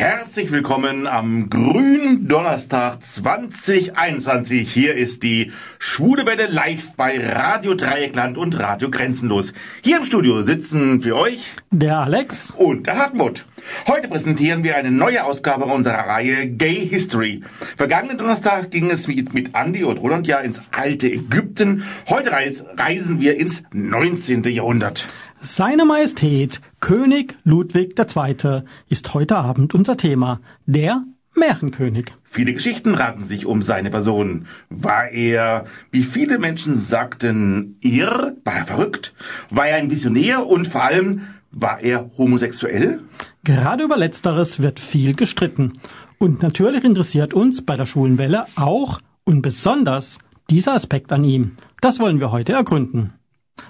Herzlich 0.00 0.50
willkommen 0.50 1.06
am 1.06 1.50
grünen 1.50 2.26
Donnerstag 2.26 3.02
2021. 3.02 4.72
Hier 4.72 4.94
ist 4.94 5.22
die 5.22 5.52
Schwule 5.78 6.24
Welle 6.24 6.46
live 6.46 6.94
bei 6.96 7.18
Radio 7.22 7.74
Dreieckland 7.74 8.38
und 8.38 8.58
Radio 8.58 8.88
Grenzenlos. 8.88 9.52
Hier 9.82 9.98
im 9.98 10.04
Studio 10.04 10.40
sitzen 10.40 11.02
für 11.02 11.16
euch 11.16 11.44
der 11.70 11.98
Alex 11.98 12.50
und 12.50 12.86
der 12.86 12.96
Hartmut. 12.96 13.44
Heute 13.86 14.08
präsentieren 14.08 14.64
wir 14.64 14.74
eine 14.76 14.90
neue 14.90 15.22
Ausgabe 15.22 15.66
unserer 15.66 16.06
Reihe 16.06 16.48
Gay 16.48 16.88
History. 16.88 17.42
Vergangenen 17.76 18.16
Donnerstag 18.16 18.70
ging 18.70 18.90
es 18.90 19.06
mit, 19.06 19.34
mit 19.34 19.54
Andy 19.54 19.84
und 19.84 19.98
Roland 19.98 20.26
ja 20.26 20.38
ins 20.38 20.62
alte 20.70 21.08
Ägypten. 21.12 21.84
Heute 22.08 22.32
reisen 22.32 23.20
wir 23.20 23.36
ins 23.36 23.64
19. 23.74 24.44
Jahrhundert. 24.44 25.06
Seine 25.42 25.86
Majestät 25.86 26.60
König 26.80 27.38
Ludwig 27.44 27.98
II. 27.98 28.62
ist 28.90 29.14
heute 29.14 29.36
Abend 29.36 29.74
unser 29.74 29.96
Thema, 29.96 30.38
der 30.66 31.04
Märchenkönig. 31.34 32.14
Viele 32.24 32.52
Geschichten 32.52 32.94
raten 32.94 33.24
sich 33.24 33.46
um 33.46 33.62
seine 33.62 33.88
Person. 33.88 34.46
War 34.68 35.08
er, 35.08 35.64
wie 35.90 36.02
viele 36.02 36.38
Menschen 36.38 36.76
sagten, 36.76 37.78
irr? 37.80 38.36
War 38.44 38.54
er 38.54 38.66
verrückt? 38.66 39.14
War 39.48 39.66
er 39.66 39.76
ein 39.76 39.90
Visionär? 39.90 40.46
Und 40.46 40.68
vor 40.68 40.82
allem, 40.82 41.22
war 41.50 41.80
er 41.80 42.10
homosexuell? 42.18 43.00
Gerade 43.42 43.84
über 43.84 43.96
Letzteres 43.96 44.60
wird 44.60 44.78
viel 44.78 45.14
gestritten. 45.14 45.80
Und 46.18 46.42
natürlich 46.42 46.84
interessiert 46.84 47.32
uns 47.32 47.64
bei 47.64 47.78
der 47.78 47.86
Schwulenwelle 47.86 48.44
auch 48.56 49.00
und 49.24 49.40
besonders 49.40 50.18
dieser 50.50 50.74
Aspekt 50.74 51.12
an 51.12 51.24
ihm. 51.24 51.52
Das 51.80 51.98
wollen 51.98 52.20
wir 52.20 52.30
heute 52.30 52.52
ergründen. 52.52 53.14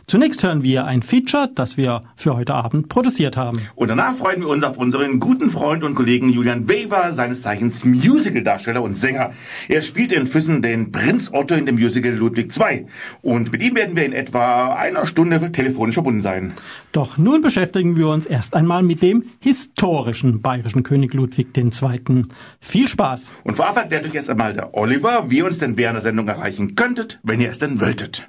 Zunächst 0.07 0.43
hören 0.43 0.63
wir 0.63 0.85
ein 0.87 1.03
Feature, 1.03 1.51
das 1.55 1.77
wir 1.77 2.03
für 2.17 2.37
heute 2.37 2.55
Abend 2.55 2.89
produziert 2.89 3.37
haben. 3.37 3.61
Und 3.75 3.89
danach 3.89 4.17
freuen 4.17 4.41
wir 4.41 4.49
uns 4.49 4.65
auf 4.65 4.77
unseren 4.79 5.21
guten 5.21 5.51
Freund 5.51 5.85
und 5.85 5.95
Kollegen 5.95 6.29
Julian 6.31 6.69
Weber, 6.69 7.13
seines 7.13 7.43
Zeichens 7.43 7.85
Musical-Darsteller 7.85 8.83
und 8.83 8.97
Sänger. 8.97 9.33
Er 9.69 9.83
spielt 9.83 10.13
in 10.13 10.27
Füssen 10.27 10.63
den 10.63 10.93
Prinz 10.93 11.31
Otto 11.33 11.55
in 11.55 11.67
dem 11.67 11.77
Musical 11.77 12.13
Ludwig 12.13 12.53
II. 12.59 12.87
Und 13.23 13.53
mit 13.53 13.63
ihm 13.63 13.77
werden 13.77 13.97
wir 13.97 14.05
in 14.05 14.13
etwa 14.13 14.75
einer 14.75 15.07
Stunde 15.07 15.53
telefonisch 15.53 15.95
verbunden 15.95 16.23
sein. 16.23 16.53
Doch 16.93 17.19
nun 17.19 17.41
beschäftigen 17.41 17.97
wir 17.97 18.09
uns 18.09 18.27
erst 18.27 18.55
einmal 18.55 18.83
mit 18.83 19.03
dem 19.03 19.25
historischen 19.41 20.41
bayerischen 20.43 20.83
König 20.83 21.15
Ludwig 21.15 21.57
II. 21.57 22.23
Viel 22.61 22.89
Spaß! 22.89 23.31
Und 23.45 23.57
vorab 23.57 23.77
erklärt 23.77 24.07
euch 24.07 24.15
erst 24.15 24.31
einmal 24.31 24.53
der 24.53 24.75
Oliver, 24.75 25.31
wie 25.31 25.39
ihr 25.39 25.47
uns 25.47 25.59
denn 25.59 25.77
während 25.77 25.97
der 25.97 26.03
Sendung 26.03 26.29
erreichen 26.29 26.75
könntet, 26.75 27.21
wenn 27.23 27.41
ihr 27.41 27.51
es 27.51 27.59
denn 27.59 27.81
wolltet. 27.81 28.29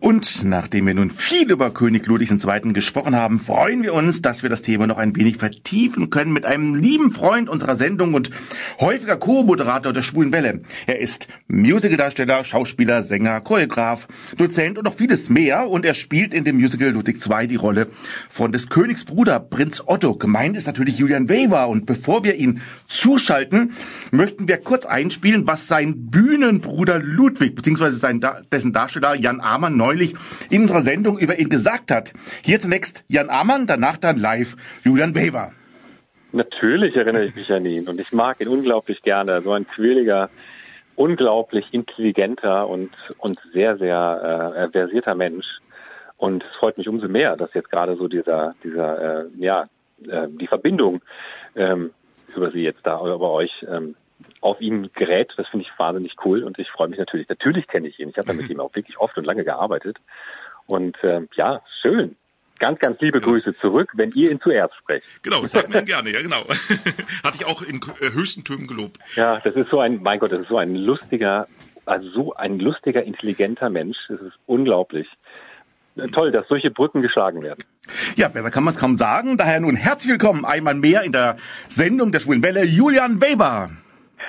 Und 0.00 0.44
nachdem 0.44 0.86
wir 0.86 0.94
nun 0.94 1.10
viel 1.10 1.50
über 1.50 1.72
König 1.72 2.06
Ludwig 2.06 2.30
II. 2.30 2.72
gesprochen 2.72 3.14
haben, 3.14 3.38
freuen 3.38 3.82
wir 3.82 3.92
uns, 3.92 4.22
dass 4.22 4.42
wir 4.42 4.48
das 4.48 4.62
Thema 4.62 4.86
noch 4.86 4.96
ein 4.96 5.14
wenig 5.14 5.36
vertiefen 5.36 6.08
können 6.08 6.32
mit 6.32 6.46
einem 6.46 6.74
lieben 6.74 7.10
Freund 7.10 7.50
unserer 7.50 7.76
Sendung 7.76 8.14
und 8.14 8.30
häufiger 8.80 9.18
Co-Moderator 9.18 9.92
der 9.92 10.00
Schwulen 10.00 10.32
Welle. 10.32 10.62
Er 10.86 11.00
ist 11.00 11.28
Musicaldarsteller, 11.48 12.46
Schauspieler, 12.46 13.02
Sänger, 13.02 13.42
Choreograf, 13.42 14.08
Dozent 14.38 14.78
und 14.78 14.84
noch 14.84 14.94
vieles 14.94 15.28
mehr 15.28 15.68
und 15.68 15.84
er 15.84 15.92
spielt 15.92 16.32
in 16.32 16.44
dem 16.44 16.56
Musical 16.56 16.88
Ludwig 16.88 17.18
II 17.28 17.46
die 17.46 17.56
Rolle 17.56 17.88
von 18.30 18.52
des 18.52 18.70
Königs 18.70 19.04
Bruder 19.04 19.38
Prinz 19.38 19.82
Otto. 19.84 20.14
Gemeint 20.14 20.56
ist 20.56 20.66
natürlich 20.66 20.98
Julian 20.98 21.28
Weber 21.28 21.68
und 21.68 21.84
bevor 21.84 22.24
wir 22.24 22.36
ihn 22.36 22.62
zuschalten, 22.88 23.72
möchten 24.12 24.48
wir 24.48 24.56
kurz 24.56 24.86
einspielen, 24.86 25.46
was 25.46 25.68
sein 25.68 26.10
Bühnenbruder 26.10 26.98
Ludwig 27.00 27.54
bzw. 27.54 27.90
Sein, 27.90 28.24
dessen 28.50 28.72
Darsteller 28.72 29.14
Jan 29.14 29.40
Amann 29.40 29.76
neulich 29.90 30.14
in 30.50 30.62
unserer 30.62 30.82
Sendung 30.82 31.18
über 31.18 31.38
ihn 31.40 31.48
gesagt 31.48 31.90
hat. 31.90 32.12
Hier 32.42 32.60
zunächst 32.60 33.04
Jan 33.08 33.28
Amann, 33.28 33.66
danach 33.66 33.96
dann 33.96 34.18
live 34.18 34.56
Julian 34.84 35.16
Weber. 35.16 35.50
Natürlich 36.32 36.94
erinnere 36.94 37.24
ich 37.24 37.34
mich 37.34 37.50
an 37.50 37.66
ihn 37.66 37.88
und 37.88 38.00
ich 38.00 38.12
mag 38.12 38.40
ihn 38.40 38.46
unglaublich 38.46 39.02
gerne. 39.02 39.42
So 39.42 39.50
ein 39.52 39.66
quirliger, 39.66 40.30
unglaublich 40.94 41.66
intelligenter 41.72 42.68
und, 42.68 42.90
und 43.18 43.40
sehr, 43.52 43.78
sehr 43.78 44.54
äh, 44.56 44.70
versierter 44.70 45.16
Mensch. 45.16 45.46
Und 46.18 46.44
es 46.44 46.56
freut 46.56 46.78
mich 46.78 46.86
umso 46.86 47.08
mehr, 47.08 47.36
dass 47.36 47.52
jetzt 47.54 47.70
gerade 47.70 47.96
so 47.96 48.06
dieser, 48.06 48.54
dieser, 48.62 49.22
äh, 49.22 49.24
ja, 49.38 49.64
äh, 50.08 50.28
die 50.28 50.46
Verbindung 50.46 51.00
ähm, 51.56 51.90
über 52.36 52.52
sie 52.52 52.62
jetzt 52.62 52.86
da, 52.86 53.00
über 53.00 53.32
euch 53.32 53.66
ähm, 53.68 53.96
auf 54.40 54.60
ihn 54.60 54.90
gerät. 54.94 55.32
Das 55.36 55.48
finde 55.48 55.66
ich 55.66 55.78
wahnsinnig 55.78 56.16
cool 56.24 56.42
und 56.42 56.58
ich 56.58 56.70
freue 56.70 56.88
mich 56.88 56.98
natürlich. 56.98 57.28
Natürlich 57.28 57.66
kenne 57.66 57.88
ich 57.88 57.98
ihn. 57.98 58.10
Ich 58.10 58.18
habe 58.18 58.28
ja 58.28 58.34
mit 58.34 58.50
ihm 58.50 58.60
auch 58.60 58.74
wirklich 58.74 58.98
oft 58.98 59.16
und 59.16 59.24
lange 59.24 59.44
gearbeitet. 59.44 59.98
Und 60.66 61.02
äh, 61.02 61.22
ja, 61.34 61.62
schön. 61.82 62.16
Ganz, 62.58 62.78
ganz 62.78 63.00
liebe 63.00 63.22
Grüße 63.22 63.56
zurück, 63.58 63.90
wenn 63.94 64.12
ihr 64.12 64.30
ihn 64.30 64.40
zuerst 64.40 64.74
sprecht. 64.76 65.06
Genau, 65.22 65.40
das 65.40 65.52
sagt 65.52 65.72
man 65.72 65.84
gerne, 65.86 66.10
ja 66.10 66.20
genau. 66.20 66.42
Hatte 67.24 67.36
ich 67.36 67.46
auch 67.46 67.62
in 67.62 67.80
äh, 68.00 68.12
höchsten 68.12 68.44
Tönen 68.44 68.66
gelobt. 68.66 68.98
Ja, 69.14 69.40
das 69.40 69.54
ist 69.54 69.70
so 69.70 69.80
ein, 69.80 70.02
mein 70.02 70.18
Gott, 70.18 70.30
das 70.30 70.40
ist 70.40 70.48
so 70.48 70.58
ein 70.58 70.74
lustiger, 70.74 71.48
also 71.86 72.10
so 72.10 72.34
ein 72.34 72.58
lustiger, 72.58 73.02
intelligenter 73.02 73.70
Mensch. 73.70 73.96
Das 74.08 74.20
ist 74.20 74.34
unglaublich. 74.44 75.08
Äh, 75.96 76.08
toll, 76.08 76.32
dass 76.32 76.48
solche 76.48 76.70
Brücken 76.70 77.00
geschlagen 77.00 77.42
werden. 77.42 77.64
Ja, 78.16 78.28
besser 78.28 78.50
kann 78.50 78.64
man 78.64 78.74
es 78.74 78.80
kaum 78.80 78.98
sagen. 78.98 79.38
Daher 79.38 79.60
nun 79.60 79.76
herzlich 79.76 80.12
willkommen 80.12 80.44
einmal 80.44 80.74
mehr 80.74 81.02
in 81.02 81.12
der 81.12 81.36
Sendung 81.68 82.12
der 82.12 82.20
Schwulen 82.20 82.42
Welle, 82.42 82.64
Julian 82.64 83.22
Weber. 83.22 83.70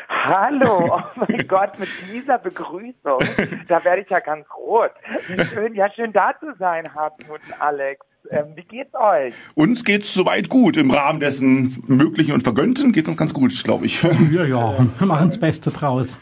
Hallo, 0.09 1.01
oh 1.15 1.25
mein 1.27 1.47
Gott, 1.47 1.79
mit 1.79 1.89
dieser 2.11 2.37
Begrüßung, 2.37 3.19
da 3.67 3.83
werde 3.83 4.01
ich 4.01 4.09
ja 4.09 4.19
ganz 4.19 4.45
rot. 4.55 4.91
Wie 5.27 5.43
schön, 5.45 5.73
ja 5.73 5.91
schön 5.91 6.11
da 6.11 6.33
zu 6.39 6.53
sein, 6.57 6.93
Hartmut 6.93 7.39
und 7.45 7.61
Alex. 7.61 8.05
Ähm, 8.29 8.53
wie 8.55 8.63
geht's 8.63 8.93
euch? 8.93 9.33
Uns 9.55 9.83
geht's 9.83 10.13
soweit 10.13 10.47
gut. 10.47 10.77
Im 10.77 10.91
Rahmen 10.91 11.19
dessen 11.19 11.83
Möglichen 11.87 12.33
und 12.33 12.43
Vergönnten 12.43 12.91
geht's 12.91 13.09
uns 13.09 13.17
ganz 13.17 13.33
gut, 13.33 13.51
glaube 13.63 13.85
ich. 13.85 14.01
Ja, 14.31 14.45
ja, 14.45 14.75
wir 14.99 15.07
machen 15.07 15.29
das 15.29 15.39
Beste 15.39 15.71
draus. 15.71 16.17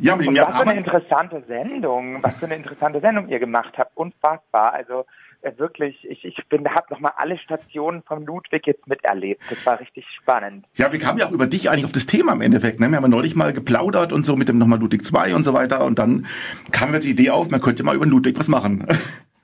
Ja, 0.00 0.16
mit 0.16 0.26
dem 0.26 0.36
was 0.36 0.46
für 0.48 0.68
eine 0.68 0.78
interessante 0.78 1.42
Sendung, 1.46 2.22
was 2.22 2.36
für 2.36 2.46
eine 2.46 2.56
interessante 2.56 3.00
Sendung 3.00 3.28
ihr 3.28 3.38
gemacht 3.38 3.74
habt. 3.78 3.96
Unfassbar. 3.96 4.72
Also 4.72 5.06
wirklich, 5.56 6.04
ich, 6.08 6.24
ich 6.24 6.36
bin, 6.48 6.68
habe 6.68 6.86
nochmal 6.90 7.12
alle 7.16 7.38
Stationen 7.38 8.02
vom 8.02 8.24
Ludwig 8.24 8.66
jetzt 8.66 8.86
miterlebt. 8.86 9.42
Das 9.50 9.64
war 9.66 9.80
richtig 9.80 10.06
spannend. 10.20 10.66
Ja, 10.74 10.92
wir 10.92 10.98
kamen 10.98 11.18
ja 11.18 11.26
auch 11.26 11.32
über 11.32 11.46
dich 11.46 11.70
eigentlich 11.70 11.84
auf 11.84 11.92
das 11.92 12.06
Thema 12.06 12.32
im 12.32 12.40
Endeffekt. 12.40 12.80
Ne? 12.80 12.88
Wir 12.88 12.96
haben 12.96 13.04
ja 13.04 13.08
neulich 13.08 13.34
mal 13.34 13.52
geplaudert 13.52 14.12
und 14.12 14.24
so 14.24 14.36
mit 14.36 14.48
dem 14.48 14.58
nochmal 14.58 14.80
Ludwig 14.80 15.02
II 15.12 15.34
und 15.34 15.44
so 15.44 15.54
weiter. 15.54 15.84
Und 15.84 15.98
dann 15.98 16.26
kam 16.72 16.92
jetzt 16.94 17.04
die 17.04 17.10
Idee 17.10 17.30
auf, 17.30 17.50
man 17.50 17.60
könnte 17.60 17.82
mal 17.84 17.94
über 17.94 18.06
Ludwig 18.06 18.38
was 18.38 18.48
machen. 18.48 18.86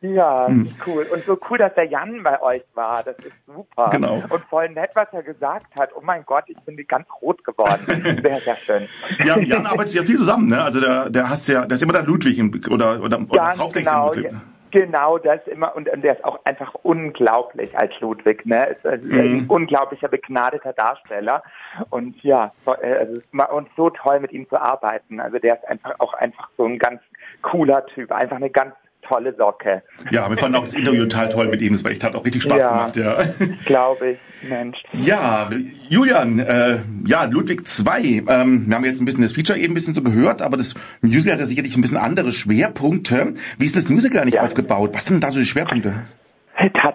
Ja, 0.02 0.46
hm. 0.46 0.66
cool. 0.86 1.06
Und 1.12 1.24
so 1.24 1.38
cool, 1.50 1.58
dass 1.58 1.74
der 1.74 1.84
Jan 1.84 2.22
bei 2.22 2.40
euch 2.40 2.62
war. 2.74 3.02
Das 3.02 3.16
ist 3.18 3.34
super. 3.46 3.90
Genau. 3.90 4.22
Und 4.30 4.42
voll 4.48 4.70
nett, 4.70 4.90
was 4.94 5.08
er 5.12 5.22
gesagt 5.22 5.66
hat. 5.78 5.90
Oh 5.94 6.00
mein 6.02 6.24
Gott, 6.24 6.44
ich 6.46 6.56
bin 6.60 6.76
ganz 6.88 7.06
rot 7.20 7.44
geworden. 7.44 7.84
Sehr, 8.22 8.40
sehr 8.40 8.56
schön. 8.56 8.88
Ja, 9.24 9.38
Jan 9.38 9.66
arbeitet 9.66 9.94
ja 9.94 10.02
viel 10.02 10.16
zusammen, 10.16 10.48
ne? 10.48 10.62
Also 10.62 10.80
der, 10.80 11.10
der 11.10 11.28
hast 11.28 11.46
ja, 11.48 11.66
der 11.66 11.74
ist 11.74 11.82
immer 11.82 11.92
der 11.92 12.04
Ludwig 12.04 12.38
im, 12.38 12.50
oder, 12.70 13.02
oder, 13.02 13.20
oder 13.28 13.58
hauptsächlich 13.58 13.92
genau. 13.92 14.06
Ludwig. 14.06 14.32
Genau, 14.70 15.18
das 15.18 15.46
immer 15.46 15.74
und, 15.74 15.88
und 15.88 16.02
der 16.02 16.16
ist 16.16 16.24
auch 16.24 16.38
einfach 16.44 16.74
unglaublich 16.82 17.76
als 17.76 17.92
Ludwig, 18.00 18.46
ne? 18.46 18.66
Ist 18.66 18.86
ein 18.86 19.02
mhm. 19.02 19.50
unglaublicher 19.50 20.08
begnadeter 20.08 20.72
Darsteller 20.72 21.42
und 21.90 22.22
ja, 22.22 22.52
äh, 22.66 22.94
also 22.94 23.20
und 23.52 23.68
so 23.76 23.90
toll 23.90 24.20
mit 24.20 24.32
ihm 24.32 24.48
zu 24.48 24.60
arbeiten. 24.60 25.20
Also 25.20 25.38
der 25.38 25.56
ist 25.56 25.68
einfach 25.68 25.94
auch 25.98 26.14
einfach 26.14 26.48
so 26.56 26.64
ein 26.64 26.78
ganz 26.78 27.00
cooler 27.42 27.84
Typ, 27.86 28.12
einfach 28.12 28.36
eine 28.36 28.50
ganz 28.50 28.74
tolle 29.10 29.34
Socke. 29.36 29.82
Ja, 30.10 30.30
wir 30.30 30.36
fanden 30.36 30.56
auch 30.56 30.64
das 30.64 30.74
Interview 30.74 31.02
total 31.02 31.28
toll 31.28 31.48
mit 31.48 31.60
ihm. 31.60 31.74
Echt, 31.84 32.04
hat 32.04 32.14
auch 32.14 32.24
richtig 32.24 32.42
Spaß 32.42 32.60
ja, 32.60 32.70
gemacht. 32.70 32.96
Ja, 32.96 33.24
glaube 33.66 34.12
ich, 34.12 34.48
Mensch. 34.48 34.78
Ja, 34.92 35.50
Julian, 35.88 36.38
äh, 36.38 36.78
ja, 37.06 37.24
Ludwig 37.24 37.62
II. 37.62 38.24
Ähm, 38.28 38.68
wir 38.68 38.76
haben 38.76 38.84
jetzt 38.84 39.00
ein 39.00 39.04
bisschen 39.04 39.22
das 39.22 39.32
Feature 39.32 39.58
eben 39.58 39.72
ein 39.72 39.74
bisschen 39.74 39.94
so 39.94 40.02
gehört, 40.02 40.42
aber 40.42 40.56
das 40.56 40.74
Musical 41.00 41.32
hat 41.32 41.40
ja 41.40 41.46
sicherlich 41.46 41.76
ein 41.76 41.80
bisschen 41.80 41.96
andere 41.96 42.30
Schwerpunkte. 42.30 43.34
Wie 43.58 43.64
ist 43.64 43.76
das 43.76 43.88
Musical 43.88 44.22
eigentlich 44.22 44.34
ja. 44.34 44.42
aufgebaut? 44.42 44.90
Was 44.94 45.06
sind 45.06 45.24
da 45.24 45.30
so 45.32 45.40
die 45.40 45.46
Schwerpunkte? 45.46 45.94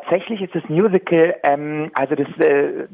Tatsächlich 0.07 0.41
ist 0.41 0.53
das 0.53 0.63
Musical, 0.69 1.35
ähm, 1.43 1.89
also 1.93 2.15
das 2.15 2.27
äh, 2.37 2.87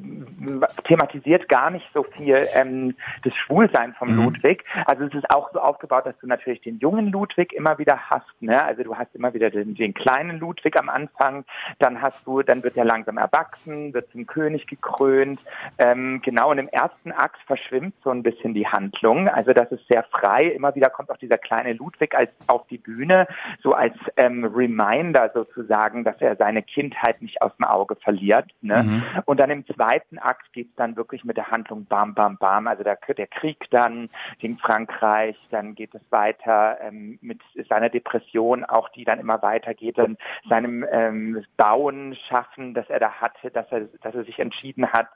thematisiert 0.85 1.49
gar 1.49 1.69
nicht 1.69 1.85
so 1.93 2.03
viel 2.03 2.47
ähm, 2.55 2.95
das 3.23 3.33
Schwulsein 3.35 3.93
vom 3.93 4.15
mhm. 4.15 4.23
Ludwig. 4.23 4.63
Also 4.85 5.05
es 5.05 5.13
ist 5.13 5.29
auch 5.29 5.51
so 5.51 5.59
aufgebaut, 5.59 6.05
dass 6.05 6.17
du 6.19 6.27
natürlich 6.27 6.61
den 6.61 6.79
jungen 6.79 7.11
Ludwig 7.11 7.51
immer 7.53 7.77
wieder 7.77 8.09
hast. 8.09 8.41
Ne? 8.41 8.63
Also 8.63 8.83
du 8.83 8.95
hast 8.95 9.13
immer 9.13 9.33
wieder 9.33 9.49
den, 9.49 9.75
den 9.75 9.93
kleinen 9.93 10.39
Ludwig 10.39 10.77
am 10.77 10.89
Anfang, 10.89 11.43
dann 11.79 12.01
hast 12.01 12.25
du, 12.25 12.43
dann 12.43 12.63
wird 12.63 12.77
er 12.77 12.85
langsam 12.85 13.17
erwachsen, 13.17 13.93
wird 13.93 14.09
zum 14.11 14.25
König 14.25 14.67
gekrönt. 14.67 15.41
Ähm, 15.79 16.21
genau, 16.23 16.51
und 16.51 16.59
im 16.59 16.69
ersten 16.69 17.11
Akt 17.11 17.41
verschwimmt 17.45 17.95
so 18.03 18.09
ein 18.11 18.23
bisschen 18.23 18.53
die 18.53 18.67
Handlung. 18.67 19.27
Also 19.27 19.51
das 19.53 19.69
ist 19.71 19.85
sehr 19.89 20.03
frei. 20.03 20.45
Immer 20.45 20.75
wieder 20.75 20.89
kommt 20.89 21.11
auch 21.11 21.17
dieser 21.17 21.37
kleine 21.37 21.73
Ludwig 21.73 22.15
als 22.15 22.29
auf 22.47 22.67
die 22.67 22.77
Bühne, 22.77 23.27
so 23.61 23.73
als 23.73 23.95
ähm, 24.15 24.45
Reminder 24.45 25.29
sozusagen, 25.33 26.05
dass 26.05 26.21
er 26.21 26.37
seine 26.37 26.63
Kindheit 26.63 27.00
nicht 27.21 27.41
aus 27.41 27.55
dem 27.57 27.65
Auge 27.65 27.95
verliert. 27.95 28.51
Ne? 28.61 28.83
Mhm. 28.83 29.03
Und 29.25 29.39
dann 29.39 29.49
im 29.49 29.65
zweiten 29.65 30.19
Akt 30.19 30.53
geht's 30.53 30.75
dann 30.75 30.95
wirklich 30.95 31.23
mit 31.23 31.37
der 31.37 31.49
Handlung 31.49 31.85
bam, 31.85 32.13
bam, 32.13 32.37
bam. 32.37 32.67
Also 32.67 32.83
der, 32.83 32.97
der 33.17 33.27
Krieg 33.27 33.57
dann 33.71 34.09
gegen 34.39 34.57
Frankreich, 34.57 35.35
dann 35.49 35.75
geht 35.75 35.93
es 35.95 36.01
weiter 36.11 36.77
ähm, 36.81 37.17
mit 37.21 37.39
seiner 37.69 37.89
Depression, 37.89 38.63
auch 38.63 38.89
die 38.89 39.03
dann 39.03 39.19
immer 39.19 39.41
weitergeht, 39.41 39.97
dann 39.97 40.17
seinem 40.49 40.85
ähm, 40.91 41.43
Bauen, 41.57 42.15
Schaffen, 42.27 42.73
das 42.73 42.89
er 42.89 42.99
da 42.99 43.11
hatte, 43.11 43.51
dass 43.51 43.71
er, 43.71 43.81
dass 44.01 44.15
er 44.15 44.23
sich 44.23 44.39
entschieden 44.39 44.87
hat, 44.91 45.07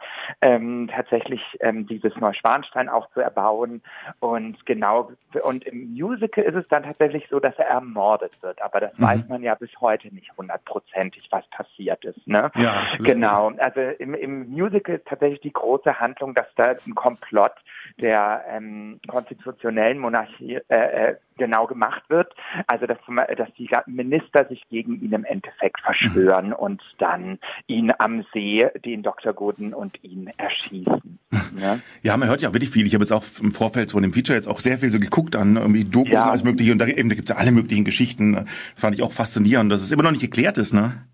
ähm, 0.42 0.90
tatsächlich 0.94 1.42
ähm, 1.62 1.88
dieses 1.88 2.16
Neuschwanstein 2.18 2.90
auch 2.90 3.10
zu 3.12 3.22
erbauen. 3.22 3.82
Und 4.20 4.66
genau, 4.66 5.12
und 5.44 5.66
im 5.66 5.94
Musical 5.94 6.44
ist 6.44 6.56
es 6.56 6.68
dann 6.70 6.84
tatsächlich 6.84 7.28
so, 7.30 7.40
dass 7.40 7.56
er 7.58 7.68
ermordet 7.68 8.32
wird. 8.42 8.62
Aber 8.62 8.80
das 8.80 8.98
mhm. 8.98 9.04
weiß 9.04 9.28
man 9.30 9.44
ja 9.44 9.56
bis 9.56 9.70
heute 9.80 10.14
nicht 10.14 10.32
hundertprozentig, 10.38 11.28
was 11.32 11.46
passiert 11.50 11.75
ist. 12.06 12.27
Ne? 12.27 12.51
Ja, 12.56 12.88
genau. 13.00 13.51
Also 13.57 13.81
im, 13.81 14.13
im 14.13 14.50
Musical 14.50 14.95
ist 14.95 15.06
tatsächlich 15.06 15.42
die 15.42 15.54
große 15.54 16.00
Handlung, 16.00 16.33
dass 16.33 16.48
da 16.56 16.75
ein 16.86 16.95
Komplott 16.95 17.54
der 18.00 18.44
ähm, 18.50 19.00
konstitutionellen 19.07 20.00
Monarchie 20.00 20.60
äh, 20.68 21.10
äh, 21.10 21.16
genau 21.38 21.68
gemacht 21.68 22.04
wird. 22.10 22.33
Also 22.68 22.86
dass, 22.88 22.98
dass 23.38 23.50
die 23.57 23.69
Minister 23.88 24.45
sich 24.48 24.63
gegen 24.69 25.01
ihn 25.01 25.12
im 25.12 25.25
Endeffekt 25.25 25.81
verschwören 25.81 26.48
mhm. 26.48 26.54
und 26.54 26.81
dann 26.98 27.39
ihn 27.68 27.92
am 27.98 28.25
See, 28.33 28.68
den 28.83 29.04
Dr. 29.04 29.33
Gooden 29.33 29.74
und 29.74 30.04
ihn 30.04 30.31
erschießen. 30.38 31.19
Ja? 31.57 31.80
ja, 32.01 32.18
man 32.18 32.30
hört 32.30 32.42
ja 32.42 32.54
wirklich 32.54 32.69
viel. 32.69 32.86
Ich 32.86 32.94
habe 32.94 33.04
jetzt 33.04 33.12
auch 33.12 33.24
im 33.42 33.51
Vorfeld 33.51 33.92
von 33.92 34.01
dem 34.01 34.13
Feature 34.13 34.36
jetzt 34.36 34.48
auch 34.48 34.60
sehr 34.60 34.77
viel 34.77 34.89
so 34.89 35.00
geguckt 35.00 35.36
an 35.36 35.57
irgendwie 35.57 35.86
Dokus 35.86 36.12
ja. 36.12 36.24
und 36.24 36.30
alles 36.30 36.44
mögliche 36.44 36.72
und 36.72 36.80
da, 36.80 36.88
eben, 36.88 37.10
da 37.10 37.16
gibt 37.16 37.30
es 37.30 37.36
ja 37.36 37.39
alle 37.39 37.51
möglichen 37.51 37.86
Geschichten. 37.86 38.48
Fand 38.75 38.95
ich 38.95 39.01
auch 39.01 39.12
faszinierend, 39.12 39.72
dass 39.72 39.81
es 39.81 39.92
immer 39.92 40.04
noch 40.04 40.12
nicht 40.12 40.22
geklärt 40.22 40.57
ist, 40.57 40.74
ne? 40.74 41.06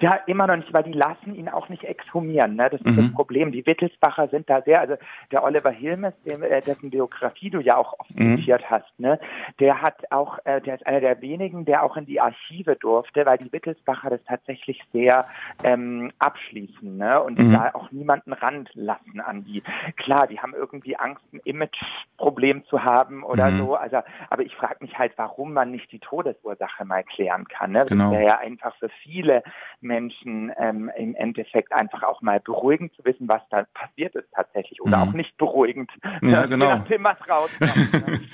Ja, 0.00 0.20
immer 0.26 0.46
noch 0.46 0.56
nicht, 0.56 0.72
weil 0.72 0.84
die 0.84 0.92
lassen 0.92 1.34
ihn 1.34 1.48
auch 1.48 1.68
nicht 1.68 1.84
exhumieren. 1.84 2.56
Ne? 2.56 2.68
Das 2.70 2.80
ist 2.80 2.90
mhm. 2.90 2.96
das 2.96 3.12
Problem. 3.12 3.52
Die 3.52 3.66
Wittelsbacher 3.66 4.28
sind 4.28 4.48
da 4.48 4.62
sehr, 4.62 4.80
also 4.80 4.96
der 5.30 5.44
Oliver 5.44 5.70
Hilmes, 5.70 6.14
äh, 6.24 6.62
dessen 6.62 6.90
Biografie 6.90 7.50
du 7.50 7.60
ja 7.60 7.76
auch 7.76 7.98
oft 7.98 8.18
mhm. 8.18 8.36
zitiert 8.36 8.70
hast, 8.70 8.98
ne? 8.98 9.18
der 9.60 9.82
hat 9.82 10.10
auch, 10.10 10.38
äh, 10.44 10.60
der 10.60 10.76
ist 10.76 10.86
einer 10.86 11.00
der 11.00 11.20
wenigen, 11.20 11.64
der 11.64 11.82
auch 11.82 11.96
in 11.96 12.06
die 12.06 12.20
Archive 12.20 12.76
durfte, 12.76 13.26
weil 13.26 13.38
die 13.38 13.52
Wittelsbacher 13.52 14.10
das 14.10 14.20
tatsächlich 14.24 14.80
sehr 14.92 15.26
ähm, 15.64 16.12
abschließen 16.18 16.96
ne? 16.96 17.22
und 17.22 17.38
mhm. 17.38 17.52
da 17.52 17.70
auch 17.74 17.90
niemanden 17.90 18.32
ranlassen 18.32 19.20
an 19.20 19.44
die. 19.44 19.62
Klar, 19.96 20.26
die 20.26 20.40
haben 20.40 20.54
irgendwie 20.54 20.96
Angst, 20.96 21.22
ein 21.32 21.40
Imageproblem 21.44 22.64
zu 22.66 22.84
haben 22.84 23.22
oder 23.24 23.50
mhm. 23.50 23.58
so. 23.58 23.74
Also, 23.74 23.98
aber 24.30 24.42
ich 24.42 24.54
frage 24.54 24.76
mich 24.80 24.98
halt, 24.98 25.12
warum 25.16 25.52
man 25.52 25.70
nicht 25.70 25.90
die 25.92 25.98
Todesursache 25.98 26.84
mal 26.84 27.04
klären 27.04 27.46
kann. 27.48 27.72
Ne? 27.72 27.84
Genau. 27.86 28.04
Das 28.04 28.12
wäre 28.12 28.24
ja 28.24 28.38
einfach 28.38 28.74
für 28.76 28.88
viele 29.02 29.42
Menschen 29.82 30.52
ähm, 30.58 30.90
im 30.96 31.14
Endeffekt 31.14 31.72
einfach 31.72 32.02
auch 32.02 32.22
mal 32.22 32.40
beruhigend 32.40 32.94
zu 32.94 33.04
wissen, 33.04 33.28
was 33.28 33.42
da 33.50 33.64
passiert 33.74 34.14
ist 34.14 34.28
tatsächlich 34.32 34.80
oder 34.80 34.98
mhm. 34.98 35.08
auch 35.08 35.12
nicht 35.12 35.36
beruhigend. 35.38 35.90
Ja, 36.22 36.46
genau. 36.46 36.76
Nachdem, 36.76 37.06
rauskommt. 37.06 37.92
Ne? 37.92 38.20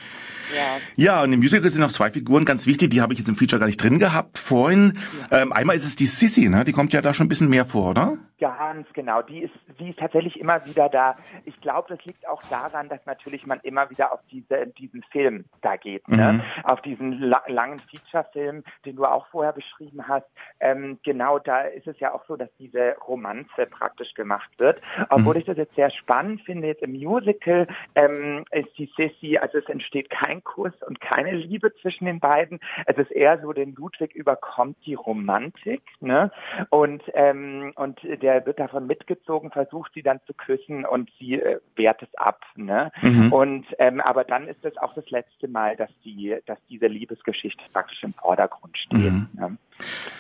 Ja. 0.55 0.79
ja, 0.97 1.23
und 1.23 1.33
im 1.33 1.41
Musical 1.41 1.69
sind 1.69 1.83
noch 1.83 1.91
zwei 1.91 2.11
Figuren 2.11 2.45
ganz 2.45 2.67
wichtig, 2.67 2.91
die 2.91 3.01
habe 3.01 3.13
ich 3.13 3.19
jetzt 3.19 3.29
im 3.29 3.37
Feature 3.37 3.61
gar 3.61 3.67
nicht 3.67 3.83
drin 3.83 3.99
gehabt 3.99 4.39
vorhin. 4.39 4.99
Ja. 5.31 5.43
Ähm, 5.43 5.53
einmal 5.53 5.77
ist 5.77 5.85
es 5.85 5.97
die 5.97 6.07
Sissy, 6.07 6.49
ne? 6.49 6.65
die 6.65 6.73
kommt 6.73 6.93
ja 6.93 7.03
da 7.03 7.13
schon 7.13 7.27
ein 7.27 7.29
bisschen 7.29 7.51
mehr 7.51 7.65
vor, 7.65 7.91
oder? 7.91 8.17
Ganz 8.41 8.87
genau, 8.93 9.21
die 9.21 9.43
ist, 9.43 9.55
die 9.81 9.91
ist 9.91 9.99
tatsächlich 9.99 10.39
immer 10.39 10.65
wieder 10.65 10.89
da. 10.89 11.17
Ich 11.45 11.61
glaube, 11.61 11.89
das 11.89 12.05
liegt 12.05 12.27
auch 12.29 12.41
daran, 12.45 12.89
dass 12.89 13.05
natürlich 13.05 13.47
man 13.47 13.59
immer 13.61 13.91
wieder 13.91 14.13
auf 14.13 14.21
diese, 14.31 14.69
diesen 14.79 15.03
Film 15.11 15.45
da 15.61 15.77
geht, 15.77 16.07
ne? 16.09 16.35
mhm. 16.35 16.43
auf 16.63 16.81
diesen 16.83 17.19
la 17.21 17.43
langen 17.49 17.81
Feature-Film, 17.81 18.63
den 18.85 18.97
du 18.97 19.05
auch 19.07 19.27
vorher 19.29 19.53
beschrieben 19.53 20.07
hast. 20.07 20.27
Ähm, 20.61 21.01
genau, 21.03 21.38
da 21.39 21.63
ist 21.63 21.87
es 21.87 21.99
ja 22.01 22.15
auch 22.15 22.25
so, 22.27 22.37
dass 22.37 22.49
diese 22.59 22.97
Romanze 23.07 23.67
praktisch 23.71 24.15
gemacht 24.15 24.51
wird. 24.59 24.81
Obwohl 25.11 25.35
mhm. 25.35 25.41
ich 25.41 25.47
das 25.47 25.57
jetzt 25.57 25.75
sehr 25.75 25.91
spannend 25.91 26.43
finde, 26.43 26.69
jetzt 26.69 26.83
im 26.83 26.93
Musical 26.93 27.67
ähm, 27.95 28.45
ist 28.53 28.77
die 28.79 28.91
Sissy, 28.97 29.37
also 29.39 29.59
es 29.59 29.67
entsteht 29.67 30.11
kein 30.11 30.43
Kuss 30.45 30.73
und 30.87 31.01
keine 31.01 31.33
Liebe 31.33 31.75
zwischen 31.81 32.07
den 32.07 32.21
beiden. 32.21 32.61
Es 32.87 32.97
ist 32.97 33.11
eher 33.11 33.41
so, 33.41 33.53
den 33.53 33.75
Ludwig 33.75 34.15
überkommt 34.15 34.77
die 34.87 34.95
Romantik, 34.95 35.83
ne? 36.01 36.31
Und 36.71 37.03
ähm, 37.15 37.73
und 37.77 38.01
der 38.03 38.29
der 38.29 38.45
wird 38.45 38.61
davon 38.61 38.87
mitgezogen, 38.87 39.51
versucht 39.51 39.93
sie 39.95 40.03
dann 40.03 40.21
zu 40.27 40.35
küssen 40.35 40.85
und 40.85 41.11
sie 41.19 41.41
äh, 41.41 41.61
wehrt 41.77 42.03
es 42.03 42.15
ab. 42.15 42.45
Ne? 42.57 42.93
Mhm. 43.01 43.33
Und 43.33 43.67
ähm, 43.79 44.01
aber 44.03 44.25
dann 44.25 44.47
ist 44.49 44.65
es 44.65 44.77
auch 44.77 44.93
das 44.95 45.09
letzte 45.11 45.49
Mal, 45.49 45.77
dass 45.77 45.91
die, 46.05 46.37
dass 46.45 46.59
diese 46.69 46.87
Liebesgeschichte 46.87 47.63
praktisch 47.73 48.03
im 48.03 48.13
Vordergrund 48.13 48.77
steht. 48.77 49.13
Mhm. 49.13 49.29
Ne? 49.33 49.57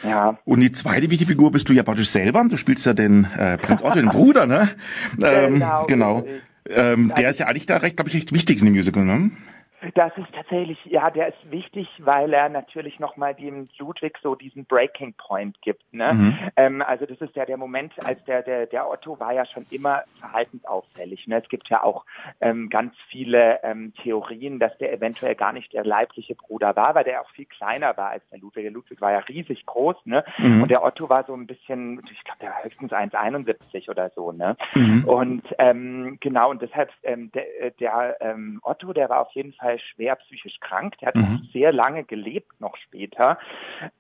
Ja. 0.05 0.39
Und 0.45 0.61
die 0.61 0.73
zweite 0.73 1.11
wichtige 1.11 1.31
Figur 1.31 1.51
bist 1.51 1.69
du 1.69 1.73
ja 1.73 1.83
praktisch 1.83 2.11
selber. 2.11 2.45
Du 2.49 2.57
spielst 2.57 2.87
ja 2.87 2.95
den 2.95 3.25
äh, 3.37 3.59
Prinz 3.59 3.83
Otto, 3.83 3.95
den 3.95 4.09
Bruder, 4.09 4.47
ne? 4.47 4.71
Ähm, 5.23 5.55
genau. 5.55 5.87
genau. 5.87 6.27
Ähm, 6.69 7.13
der 7.17 7.31
ist 7.31 7.41
ja 7.41 7.47
eigentlich 7.47 7.67
da 7.67 7.79
recht, 7.79 7.97
glaube 7.97 8.11
ich, 8.11 8.15
recht 8.15 8.33
wichtig 8.33 8.59
in 8.59 8.67
dem 8.67 8.75
Musical, 8.75 9.05
ne? 9.05 9.31
Das 9.95 10.13
ist 10.17 10.33
tatsächlich, 10.35 10.79
ja, 10.87 11.11
der 11.11 11.29
ist 11.29 11.51
wichtig, 11.51 11.89
weil 11.99 12.33
er 12.33 12.49
natürlich 12.49 12.99
nochmal 12.99 13.35
dem 13.35 13.69
Ludwig 13.79 14.19
so 14.23 14.35
diesen 14.35 14.65
Breaking 14.65 15.15
Point 15.15 15.61
gibt. 15.63 15.83
Ne? 15.93 16.13
Mhm. 16.13 16.39
Ähm, 16.57 16.83
also 16.83 17.07
das 17.07 17.21
ist 17.21 17.37
ja 17.37 17.45
der 17.45 17.57
Moment, 17.57 17.93
als 18.05 18.23
der, 18.25 18.43
der, 18.43 18.67
der 18.67 18.91
Otto 18.91 19.21
war 19.21 19.33
ja 19.33 19.47
schon 19.47 19.67
immer 19.71 20.03
verhaltensauffällig. 20.19 21.27
Ne? 21.29 21.41
Es 21.43 21.49
gibt 21.49 21.69
ja 21.69 21.83
auch 21.85 22.05
ähm, 22.41 22.69
ganz 22.71 22.95
viele 23.09 23.61
ähm, 23.63 23.93
Theorien, 24.03 24.59
dass 24.59 24.77
der 24.79 24.93
eventuell 24.93 25.37
gar 25.37 25.53
nicht 25.53 25.73
der 25.73 25.85
leibliche 25.85 26.35
Bruder 26.35 26.75
war, 26.75 26.95
weil 26.95 27.05
der 27.05 27.23
auch 27.23 27.31
viel 27.31 27.47
kleiner 27.47 27.97
war 27.97 28.11
als 28.11 28.29
der 28.31 28.41
Ludwig. 28.41 28.65
Der 28.65 28.73
Ludwig 28.73 29.01
war 29.01 29.13
ja 29.13 29.21
riesig 29.21 29.65
groß, 29.65 29.97
ne? 30.07 30.25
Mhm. 30.39 30.63
Und 30.63 30.71
der 30.71 30.83
Otto 30.83 31.09
war 31.09 31.25
so 31.25 31.35
ein 31.35 31.47
bisschen, 31.47 32.03
ich 32.11 32.25
glaube, 32.25 32.41
der 32.41 32.51
war 32.51 32.65
höchstens 32.65 32.93
1,71 32.93 33.89
oder 33.89 34.11
so, 34.11 34.33
ne? 34.33 34.57
Mhm. 34.75 35.05
Und 35.05 35.43
ähm, 35.59 36.19
genau, 36.21 36.51
und 36.51 36.63
deshalb 36.63 36.91
ähm, 37.05 37.31
der, 37.33 37.71
der 37.79 38.17
ähm, 38.21 38.61
Otto, 38.63 38.93
der 38.93 39.09
war 39.09 39.21
auf 39.21 39.33
jeden 39.33 39.53
Fall 39.53 39.68
Fall 39.69 39.79
schwer 39.79 40.17
psychisch 40.17 40.59
krank. 40.61 40.97
Der 40.99 41.09
hat 41.09 41.17
mhm. 41.17 41.49
sehr 41.53 41.73
lange 41.73 42.05
gelebt 42.05 42.61
noch 42.61 42.77
später. 42.77 43.39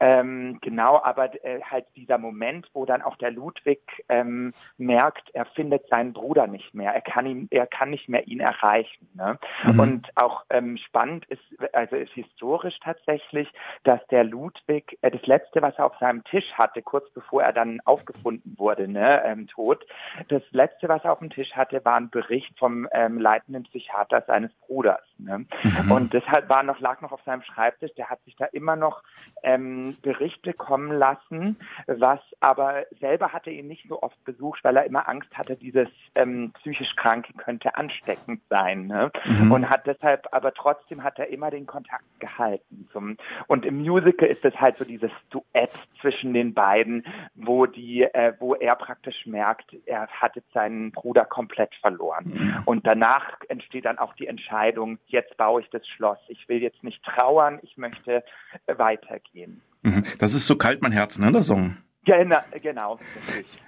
Ähm, 0.00 0.58
genau, 0.62 1.00
aber 1.02 1.32
äh, 1.44 1.60
halt 1.62 1.86
dieser 1.96 2.18
Moment, 2.18 2.68
wo 2.72 2.86
dann 2.86 3.02
auch 3.02 3.16
der 3.16 3.30
Ludwig 3.30 3.80
ähm, 4.08 4.52
merkt, 4.78 5.30
er 5.34 5.44
findet 5.46 5.86
seinen 5.88 6.12
Bruder 6.12 6.46
nicht 6.46 6.74
mehr. 6.74 6.92
Er 6.92 7.02
kann 7.02 7.26
ihn, 7.26 7.48
er 7.50 7.66
kann 7.66 7.90
nicht 7.90 8.08
mehr 8.08 8.26
ihn 8.26 8.40
erreichen. 8.40 9.08
Ne? 9.14 9.38
Mhm. 9.64 9.80
Und 9.80 10.08
auch 10.16 10.44
ähm, 10.50 10.78
spannend 10.78 11.26
ist, 11.26 11.42
also 11.72 11.96
ist 11.96 12.12
historisch 12.12 12.78
tatsächlich, 12.82 13.48
dass 13.84 14.00
der 14.08 14.24
Ludwig 14.24 14.98
äh, 15.02 15.10
das 15.10 15.24
letzte, 15.26 15.60
was 15.60 15.76
er 15.76 15.86
auf 15.86 15.98
seinem 15.98 16.24
Tisch 16.24 16.50
hatte, 16.54 16.82
kurz 16.82 17.10
bevor 17.10 17.42
er 17.42 17.52
dann 17.52 17.80
aufgefunden 17.84 18.54
wurde, 18.58 18.88
ne, 18.88 19.22
ähm, 19.24 19.46
tot, 19.48 19.84
das 20.28 20.42
letzte, 20.50 20.88
was 20.88 21.04
er 21.04 21.12
auf 21.12 21.18
dem 21.18 21.30
Tisch 21.30 21.52
hatte, 21.52 21.84
war 21.84 21.96
ein 21.96 22.10
Bericht 22.10 22.58
vom 22.58 22.88
ähm, 22.92 23.18
leitenden 23.18 23.64
Psychiater 23.64 24.22
seines 24.26 24.52
Bruders. 24.66 25.02
Ne? 25.18 25.46
Mhm. 25.62 25.90
Und 25.90 26.12
deshalb 26.12 26.48
war 26.48 26.62
noch, 26.62 26.80
lag 26.80 27.00
noch 27.00 27.12
auf 27.12 27.22
seinem 27.24 27.42
Schreibtisch, 27.42 27.92
der 27.96 28.10
hat 28.10 28.22
sich 28.24 28.36
da 28.36 28.46
immer 28.46 28.76
noch 28.76 29.02
ähm, 29.42 29.96
Berichte 30.02 30.52
kommen 30.52 30.92
lassen, 30.92 31.56
was 31.86 32.20
aber 32.40 32.84
selber 33.00 33.32
hatte 33.32 33.50
ihn 33.50 33.68
nicht 33.68 33.86
so 33.88 34.02
oft 34.02 34.22
besucht, 34.24 34.62
weil 34.64 34.76
er 34.76 34.84
immer 34.84 35.08
Angst 35.08 35.36
hatte, 35.36 35.56
dieses 35.56 35.88
ähm, 36.14 36.52
psychisch 36.60 36.94
Kranke 36.96 37.32
könnte 37.34 37.76
ansteckend 37.76 38.40
sein. 38.48 38.86
Ne? 38.86 39.10
Mhm. 39.24 39.52
Und 39.52 39.70
hat 39.70 39.86
deshalb, 39.86 40.28
aber 40.32 40.52
trotzdem 40.52 41.02
hat 41.02 41.18
er 41.18 41.28
immer 41.28 41.50
den 41.50 41.66
Kontakt 41.66 42.04
gehalten. 42.20 42.88
Zum, 42.92 43.16
und 43.46 43.64
im 43.64 43.78
Musical 43.78 44.28
ist 44.28 44.44
es 44.44 44.54
halt 44.60 44.78
so 44.78 44.84
dieses 44.84 45.10
Duett 45.30 45.72
zwischen 46.00 46.32
den 46.34 46.54
beiden, 46.54 47.04
wo 47.34 47.66
die, 47.66 48.02
äh, 48.02 48.34
wo 48.38 48.54
er 48.54 48.74
praktisch 48.76 49.26
merkt, 49.26 49.76
er 49.86 50.08
hatte 50.08 50.42
seinen 50.52 50.92
Bruder 50.92 51.24
komplett 51.24 51.74
verloren. 51.76 52.32
Mhm. 52.34 52.62
Und 52.64 52.86
danach 52.86 53.38
entsteht 53.48 53.84
dann 53.84 53.98
auch 53.98 54.14
die 54.14 54.26
Entscheidung, 54.26 54.98
jetzt 55.06 55.36
baue 55.48 55.62
ich 55.62 55.70
das 55.70 55.86
Schloss. 55.96 56.18
Ich 56.28 56.46
will 56.50 56.60
jetzt 56.60 56.84
nicht 56.84 57.02
trauern, 57.02 57.58
ich 57.62 57.78
möchte 57.78 58.22
äh, 58.66 58.78
weitergehen. 58.78 59.62
Mhm. 59.80 60.02
Das 60.18 60.34
ist 60.34 60.46
so 60.46 60.56
kalt 60.56 60.82
mein 60.82 60.92
Herz, 60.92 61.18
ne, 61.18 61.32
der 61.32 61.42
Song. 61.42 61.78
Genau, 62.04 62.40
genau. 62.62 62.98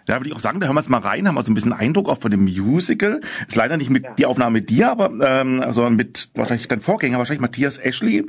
Da 0.06 0.16
würde 0.16 0.28
ich 0.28 0.36
auch 0.36 0.40
sagen, 0.40 0.60
da 0.60 0.66
hören 0.66 0.76
wir 0.76 0.80
jetzt 0.80 0.90
mal 0.90 1.00
rein, 1.00 1.26
haben 1.26 1.36
wir 1.36 1.42
so 1.42 1.50
ein 1.50 1.54
bisschen 1.54 1.72
Eindruck 1.72 2.10
auch 2.10 2.18
von 2.18 2.30
dem 2.30 2.44
Musical. 2.44 3.22
Ist 3.48 3.56
leider 3.56 3.78
nicht 3.78 3.88
mit 3.88 4.04
ja. 4.04 4.14
die 4.14 4.26
Aufnahme 4.26 4.52
mit 4.52 4.68
dir, 4.68 4.90
aber 4.90 5.10
ähm, 5.22 5.64
sondern 5.72 5.96
mit 5.96 6.28
wahrscheinlich 6.34 6.68
dein 6.68 6.80
Vorgänger, 6.80 7.16
wahrscheinlich 7.16 7.40
Matthias 7.40 7.78
Ashley. 7.78 8.26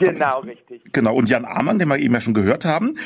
Genau, 0.00 0.40
richtig. 0.40 0.82
Genau, 0.92 1.14
und 1.14 1.28
Jan 1.28 1.44
Amann, 1.44 1.78
den 1.78 1.88
wir 1.88 1.98
eben 1.98 2.14
ja 2.14 2.20
schon 2.20 2.34
gehört 2.34 2.64
haben. 2.64 2.98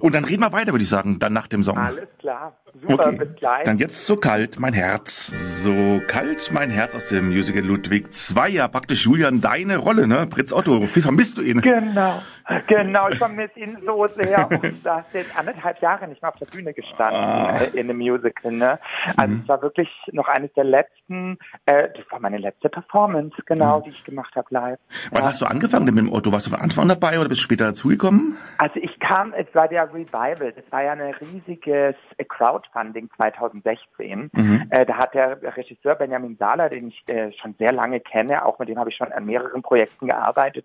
Und 0.00 0.14
dann 0.14 0.24
reden 0.24 0.40
wir 0.40 0.52
weiter, 0.52 0.72
würde 0.72 0.82
ich 0.82 0.88
sagen, 0.88 1.18
dann 1.18 1.32
nach 1.32 1.46
dem 1.46 1.62
Song. 1.62 1.78
Alles 1.78 2.08
klar. 2.18 2.56
Super, 2.82 3.08
okay. 3.08 3.16
bis 3.16 3.36
gleich. 3.36 3.64
Dann 3.64 3.78
jetzt 3.78 4.06
so 4.06 4.16
kalt, 4.16 4.58
mein 4.60 4.74
Herz. 4.74 5.28
So 5.62 6.00
kalt, 6.06 6.50
mein 6.52 6.70
Herz 6.70 6.94
aus 6.94 7.08
dem 7.08 7.28
Musical 7.28 7.62
Ludwig 7.62 8.08
II. 8.08 8.52
Ja, 8.52 8.68
praktisch 8.68 9.06
Julian, 9.06 9.40
deine 9.40 9.78
Rolle, 9.78 10.06
ne? 10.06 10.26
Prinz 10.28 10.52
Otto, 10.52 10.82
wie 10.82 11.00
vermisst 11.00 11.38
du 11.38 11.42
ihn? 11.42 11.62
Genau, 11.62 12.20
genau, 12.66 13.08
ich 13.08 13.16
vermisse 13.16 13.58
ihn 13.58 13.78
so 13.86 14.06
sehr. 14.08 14.48
Und 14.50 14.84
da 14.84 15.04
jetzt 15.14 15.36
anderthalb 15.38 15.80
Jahre 15.80 16.06
nicht 16.06 16.20
mehr 16.20 16.30
auf 16.30 16.38
der 16.38 16.46
Bühne 16.46 16.74
gestanden 16.74 17.20
ah. 17.20 17.58
äh, 17.58 17.70
in 17.78 17.88
einem 17.88 17.98
Musical, 17.98 18.52
ne? 18.52 18.78
Also 19.16 19.34
mhm. 19.34 19.40
es 19.42 19.48
war 19.48 19.62
wirklich 19.62 19.88
noch 20.12 20.28
eines 20.28 20.52
der 20.52 20.64
letzten, 20.64 21.38
äh, 21.64 21.88
das 21.94 22.04
war 22.10 22.20
meine 22.20 22.38
letzte 22.38 22.68
Performance, 22.68 23.34
genau, 23.46 23.78
mhm. 23.78 23.84
die 23.84 23.90
ich 23.90 24.04
gemacht 24.04 24.34
habe 24.36 24.48
live. 24.50 24.78
Wann 25.12 25.22
ja. 25.22 25.28
hast 25.28 25.40
du 25.40 25.46
angefangen 25.46 25.86
denn 25.86 25.94
mit 25.94 26.04
dem 26.04 26.12
Otto? 26.12 26.30
Warst 26.30 26.46
du 26.46 26.50
von 26.50 26.60
Anfang 26.60 26.88
dabei 26.88 27.18
oder 27.18 27.28
bist 27.28 27.40
du 27.40 27.44
später 27.44 27.64
dazugekommen? 27.64 28.36
Also 28.58 28.78
kam, 29.06 29.32
es 29.34 29.46
war 29.54 29.68
der 29.68 29.92
Revival, 29.92 30.52
das 30.52 30.64
war 30.70 30.82
ja 30.82 30.92
ein 30.92 31.00
riesiges 31.00 31.94
Crowdfunding 32.28 33.08
2016. 33.16 34.30
Mhm. 34.32 34.66
Äh, 34.70 34.86
da 34.86 34.96
hat 34.96 35.14
der 35.14 35.40
Regisseur 35.56 35.94
Benjamin 35.94 36.36
Sahler, 36.36 36.68
den 36.68 36.88
ich 36.88 37.02
äh, 37.08 37.32
schon 37.32 37.54
sehr 37.58 37.72
lange 37.72 38.00
kenne, 38.00 38.44
auch 38.44 38.58
mit 38.58 38.68
dem 38.68 38.78
habe 38.78 38.90
ich 38.90 38.96
schon 38.96 39.12
an 39.12 39.26
mehreren 39.26 39.62
Projekten 39.62 40.08
gearbeitet, 40.08 40.64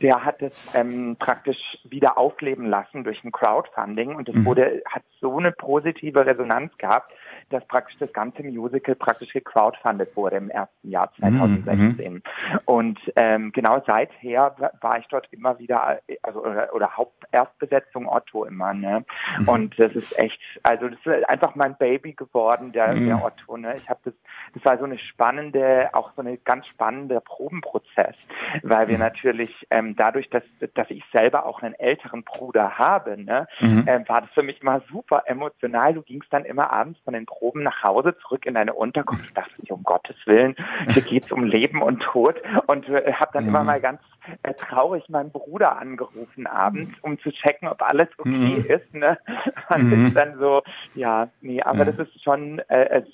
der 0.00 0.24
hat 0.24 0.40
es 0.42 0.52
ähm, 0.74 1.16
praktisch 1.18 1.58
wieder 1.84 2.16
aufleben 2.18 2.66
lassen 2.66 3.04
durch 3.04 3.22
ein 3.24 3.32
Crowdfunding 3.32 4.14
und 4.14 4.28
es 4.28 4.36
mhm. 4.36 4.44
wurde, 4.44 4.82
hat 4.86 5.02
so 5.20 5.38
eine 5.38 5.52
positive 5.52 6.24
Resonanz 6.24 6.76
gehabt, 6.78 7.12
dass 7.50 7.66
praktisch 7.66 7.96
das 7.98 8.12
ganze 8.12 8.42
Musical 8.42 8.94
praktisch 8.94 9.32
gecrowdfundet 9.32 10.16
wurde 10.16 10.36
im 10.36 10.50
ersten 10.50 10.90
Jahr 10.90 11.12
2016. 11.18 12.14
Mhm. 12.14 12.22
Und 12.64 12.98
ähm, 13.16 13.52
genau 13.52 13.82
seither 13.86 14.54
war 14.80 14.98
ich 14.98 15.06
dort 15.08 15.28
immer 15.32 15.58
wieder, 15.58 16.00
also 16.22 16.44
oder, 16.44 16.74
oder 16.74 16.96
Haupterstbesetzung 16.96 18.08
Otto 18.08 18.44
immer, 18.44 18.72
ne? 18.72 19.04
Mhm. 19.38 19.48
Und 19.48 19.78
das 19.78 19.92
ist 19.94 20.18
echt, 20.18 20.40
also 20.62 20.88
das 20.88 20.98
ist 21.04 21.28
einfach 21.28 21.54
mein 21.54 21.76
Baby 21.76 22.12
geworden, 22.12 22.72
der, 22.72 22.94
mhm. 22.94 23.06
der 23.06 23.24
Otto, 23.24 23.56
ne? 23.56 23.74
Ich 23.76 23.88
habe 23.88 24.00
das, 24.04 24.14
das 24.54 24.64
war 24.64 24.78
so 24.78 24.84
eine 24.84 24.98
spannende, 24.98 25.90
auch 25.92 26.12
so 26.14 26.22
eine 26.22 26.38
ganz 26.38 26.66
spannende 26.66 27.20
Probenprozess, 27.20 28.14
weil 28.62 28.88
wir 28.88 28.96
mhm. 28.96 29.02
natürlich 29.02 29.66
ähm, 29.70 29.96
dadurch, 29.96 30.28
dass 30.30 30.42
dass 30.74 30.90
ich 30.90 31.02
selber 31.12 31.46
auch 31.46 31.62
einen 31.62 31.74
älteren 31.74 32.24
Bruder 32.24 32.78
habe, 32.78 33.22
ne, 33.22 33.46
mhm. 33.60 33.86
äh, 33.86 34.08
war 34.08 34.22
das 34.22 34.30
für 34.30 34.42
mich 34.42 34.60
immer 34.60 34.82
super 34.90 35.24
emotional. 35.26 35.94
Du 35.94 36.02
gingst 36.02 36.32
dann 36.32 36.44
immer 36.44 36.72
abends 36.72 37.00
von 37.04 37.14
den 37.14 37.26
Proben 37.26 37.39
Proben 37.40 37.62
nach 37.62 37.82
Hause 37.82 38.14
zurück 38.20 38.44
in 38.44 38.52
deine 38.52 38.74
Unterkunft. 38.74 39.24
Ich 39.24 39.32
dachte 39.32 39.50
um 39.70 39.82
Gottes 39.82 40.16
Willen, 40.26 40.54
hier 40.92 41.02
geht's 41.02 41.32
um 41.32 41.44
Leben 41.44 41.80
und 41.80 42.00
Tod. 42.00 42.36
Und 42.66 42.86
äh, 42.88 43.14
habe 43.14 43.30
dann 43.32 43.44
mhm. 43.44 43.48
immer 43.48 43.64
mal 43.64 43.80
ganz 43.80 44.00
äh, 44.42 44.52
traurig 44.52 45.08
meinen 45.08 45.30
Bruder 45.30 45.78
angerufen 45.78 46.46
abends, 46.46 46.92
um 47.00 47.18
zu 47.20 47.30
checken, 47.32 47.68
ob 47.68 47.80
alles 47.80 48.08
okay 48.18 48.28
mhm. 48.28 48.64
ist. 48.66 48.94
Ne? 48.94 49.18
Und 49.74 49.84
mhm. 49.84 50.06
ist 50.06 50.16
dann 50.16 50.38
so, 50.38 50.62
ja, 50.94 51.28
nee, 51.40 51.62
aber 51.62 51.86
das 51.86 51.98
ist 51.98 52.22
schon, 52.22 52.58
äh, 52.68 53.02
es 53.02 53.06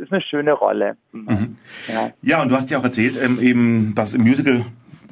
ist 0.00 0.12
eine 0.12 0.22
schöne 0.22 0.52
Rolle. 0.52 0.96
Mhm. 1.12 1.58
Ja. 1.86 2.10
ja, 2.22 2.42
und 2.42 2.48
du 2.48 2.56
hast 2.56 2.70
ja 2.70 2.78
auch 2.78 2.84
erzählt, 2.84 3.18
ähm, 3.22 3.38
eben, 3.40 3.94
dass 3.94 4.14
im 4.14 4.22
Musical 4.22 4.64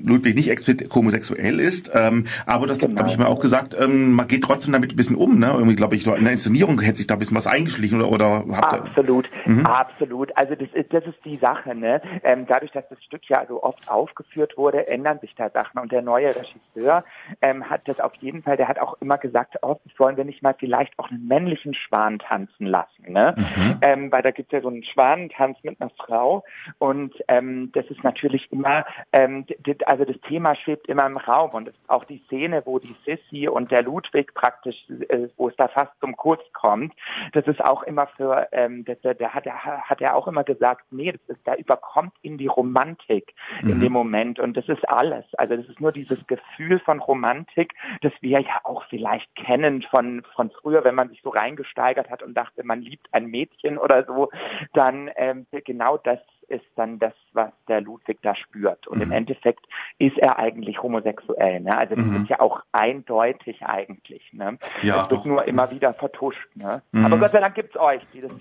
Ludwig 0.05 0.35
nicht 0.35 0.51
explizit 0.51 0.95
homosexuell 0.95 1.61
ist, 1.61 1.91
ähm, 1.95 2.27
aber 2.47 2.67
das 2.67 2.79
genau. 2.79 3.01
habe 3.01 3.11
ich 3.11 3.19
mir 3.19 3.29
auch 3.29 3.41
gesagt, 3.41 3.77
ähm, 3.79 4.13
man 4.13 4.29
geht 4.29 4.43
trotzdem 4.43 4.73
damit 4.73 4.93
ein 4.93 4.97
bisschen 4.97 5.17
um, 5.17 5.39
ne? 5.39 5.49
Irgendwie 5.53 5.75
glaube 5.75 5.95
ich, 5.95 6.07
in 6.07 6.23
der 6.23 6.33
Inszenierung 6.33 6.81
hätte 6.81 6.97
sich 6.97 7.07
da 7.07 7.15
ein 7.15 7.19
bisschen 7.19 7.37
was 7.37 7.47
eingeschlichen 7.47 8.01
oder 8.01 8.11
oder 8.11 8.45
Absolut, 8.63 9.29
mhm. 9.47 9.67
absolut. 9.67 10.37
Also 10.37 10.55
das 10.55 10.69
ist 10.73 10.93
das 10.93 11.05
ist 11.05 11.19
die 11.25 11.39
Sache, 11.39 11.75
ne? 11.75 12.01
Ähm, 12.23 12.47
dadurch, 12.47 12.73
dass 12.73 12.89
das 12.89 13.03
Stück 13.05 13.23
ja 13.29 13.45
so 13.49 13.63
oft 13.63 13.89
aufgeführt 13.89 14.57
wurde, 14.57 14.87
ändern 14.87 15.19
sich 15.21 15.35
da 15.35 15.51
Sachen 15.51 15.81
und 15.81 15.93
der 15.93 16.03
neue 16.03 16.29
Regisseur 16.29 17.05
ähm, 17.41 17.69
hat 17.69 17.83
das 17.87 18.01
auf 18.01 18.15
jeden 18.17 18.43
Fall, 18.43 18.57
der 18.57 18.69
hat 18.69 18.79
auch 18.79 18.97
immer 19.01 19.19
gesagt, 19.19 19.57
oh, 19.63 19.77
wollen 19.99 20.17
wir 20.17 20.25
nicht 20.25 20.43
mal 20.43 20.55
vielleicht 20.59 20.99
auch 20.99 21.11
einen 21.11 21.27
männlichen 21.27 21.75
Schwan 21.75 22.19
tanzen 22.19 22.67
lassen, 22.67 23.13
ne? 23.13 23.35
Mhm. 23.37 23.79
Ähm, 23.83 24.13
weil 24.13 24.23
da 24.23 24.31
gibt 24.31 24.53
es 24.53 24.59
ja 24.59 24.63
so 24.63 24.69
einen 24.69 24.85
Schwanentanz 24.85 25.59
mit 25.63 25.81
einer 25.81 25.91
Frau 25.91 26.45
und 26.79 27.15
ähm, 27.29 27.71
das 27.73 27.87
ist 27.87 28.03
natürlich 28.05 28.51
immer 28.51 28.85
ähm, 29.13 29.47
also 29.93 30.07
das 30.07 30.19
Thema 30.23 30.57
schwebt 30.57 30.89
immer 30.89 31.05
im 31.05 31.19
Raum 31.19 31.51
und 31.51 31.71
auch 31.87 32.05
die 32.05 32.23
Szene, 32.25 32.63
wo 32.65 32.79
die 32.79 32.97
Sissy 33.05 33.47
und 33.47 33.71
der 33.71 33.83
Ludwig 33.83 34.33
praktisch, 34.33 34.75
äh, 35.09 35.29
wo 35.37 35.51
es 35.51 35.57
da 35.57 35.69
fast 35.69 35.93
zum 36.01 36.17
Kuss 36.17 36.39
kommt, 36.55 36.95
das 37.35 37.47
ist 37.47 37.63
auch 37.63 37.83
immer 37.83 38.07
für, 38.17 38.49
ähm, 38.53 38.87
der 38.87 39.35
hat, 39.35 39.45
er 39.45 39.63
hat 39.63 40.01
er 40.01 40.17
auch 40.17 40.27
immer 40.27 40.45
gesagt, 40.45 40.87
nee, 40.93 41.13
das 41.13 41.21
ist, 41.37 41.47
da 41.47 41.57
überkommt 41.57 42.15
ihn 42.23 42.39
die 42.39 42.47
Romantik 42.47 43.35
mhm. 43.61 43.71
in 43.71 43.81
dem 43.81 43.93
Moment 43.93 44.39
und 44.41 44.57
das 44.57 44.67
ist 44.67 44.89
alles. 44.89 45.27
Also 45.35 45.57
das 45.57 45.67
ist 45.67 45.79
nur 45.79 45.93
dieses 45.93 46.27
Gefühl 46.27 46.79
von 46.79 46.99
Romantik, 46.99 47.75
das 48.01 48.15
wir 48.23 48.41
ja 48.41 48.61
auch 48.65 48.85
vielleicht 48.89 49.35
kennen 49.35 49.83
von, 49.83 50.23
von 50.35 50.51
früher, 50.63 50.85
wenn 50.85 50.95
man 50.95 51.11
sich 51.11 51.21
so 51.21 51.29
reingesteigert 51.29 52.09
hat 52.09 52.23
und 52.23 52.33
dachte, 52.33 52.65
man 52.65 52.81
liebt 52.81 53.09
ein 53.13 53.27
Mädchen 53.27 53.77
oder 53.77 54.07
so, 54.07 54.31
dann 54.73 55.11
ähm, 55.17 55.47
genau 55.51 55.99
das 55.99 56.21
ist 56.53 56.67
dann 56.77 56.99
das, 56.99 57.15
was 57.33 57.51
der 57.67 57.81
Ludwig 57.81 58.19
da 58.23 58.35
spürt. 58.35 58.87
Und 58.87 58.99
mhm. 58.99 59.05
im 59.05 59.13
Endeffekt 59.13 59.67
ist 59.99 60.19
er 60.19 60.39
eigentlich 60.39 60.83
homosexuell. 60.83 61.61
Ne? 61.61 61.77
Also 61.77 61.95
das 61.95 62.05
mhm. 62.05 62.23
ist 62.23 62.29
ja 62.29 62.41
auch 62.41 62.63
eindeutig 62.73 63.63
eigentlich. 63.63 64.33
Ne? 64.33 64.59
Ja, 64.83 65.03
das 65.03 65.11
wird 65.11 65.27
nur 65.27 65.45
immer 65.49 65.71
wieder 65.71 65.95
vertuscht. 65.95 66.55
Ne? 66.55 66.83
Mhm. 66.93 67.07
Aber 67.07 67.19
Gott 67.19 67.33
sei 67.33 67.41
Dank 67.41 67.55
gibt's 67.55 67.77
euch, 67.77 68.03
die 68.13 68.21
das 68.21 68.33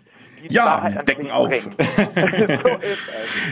die 0.50 0.54
ja, 0.54 0.90
decken 1.04 1.32
auf. 1.32 1.52
so 1.62 1.70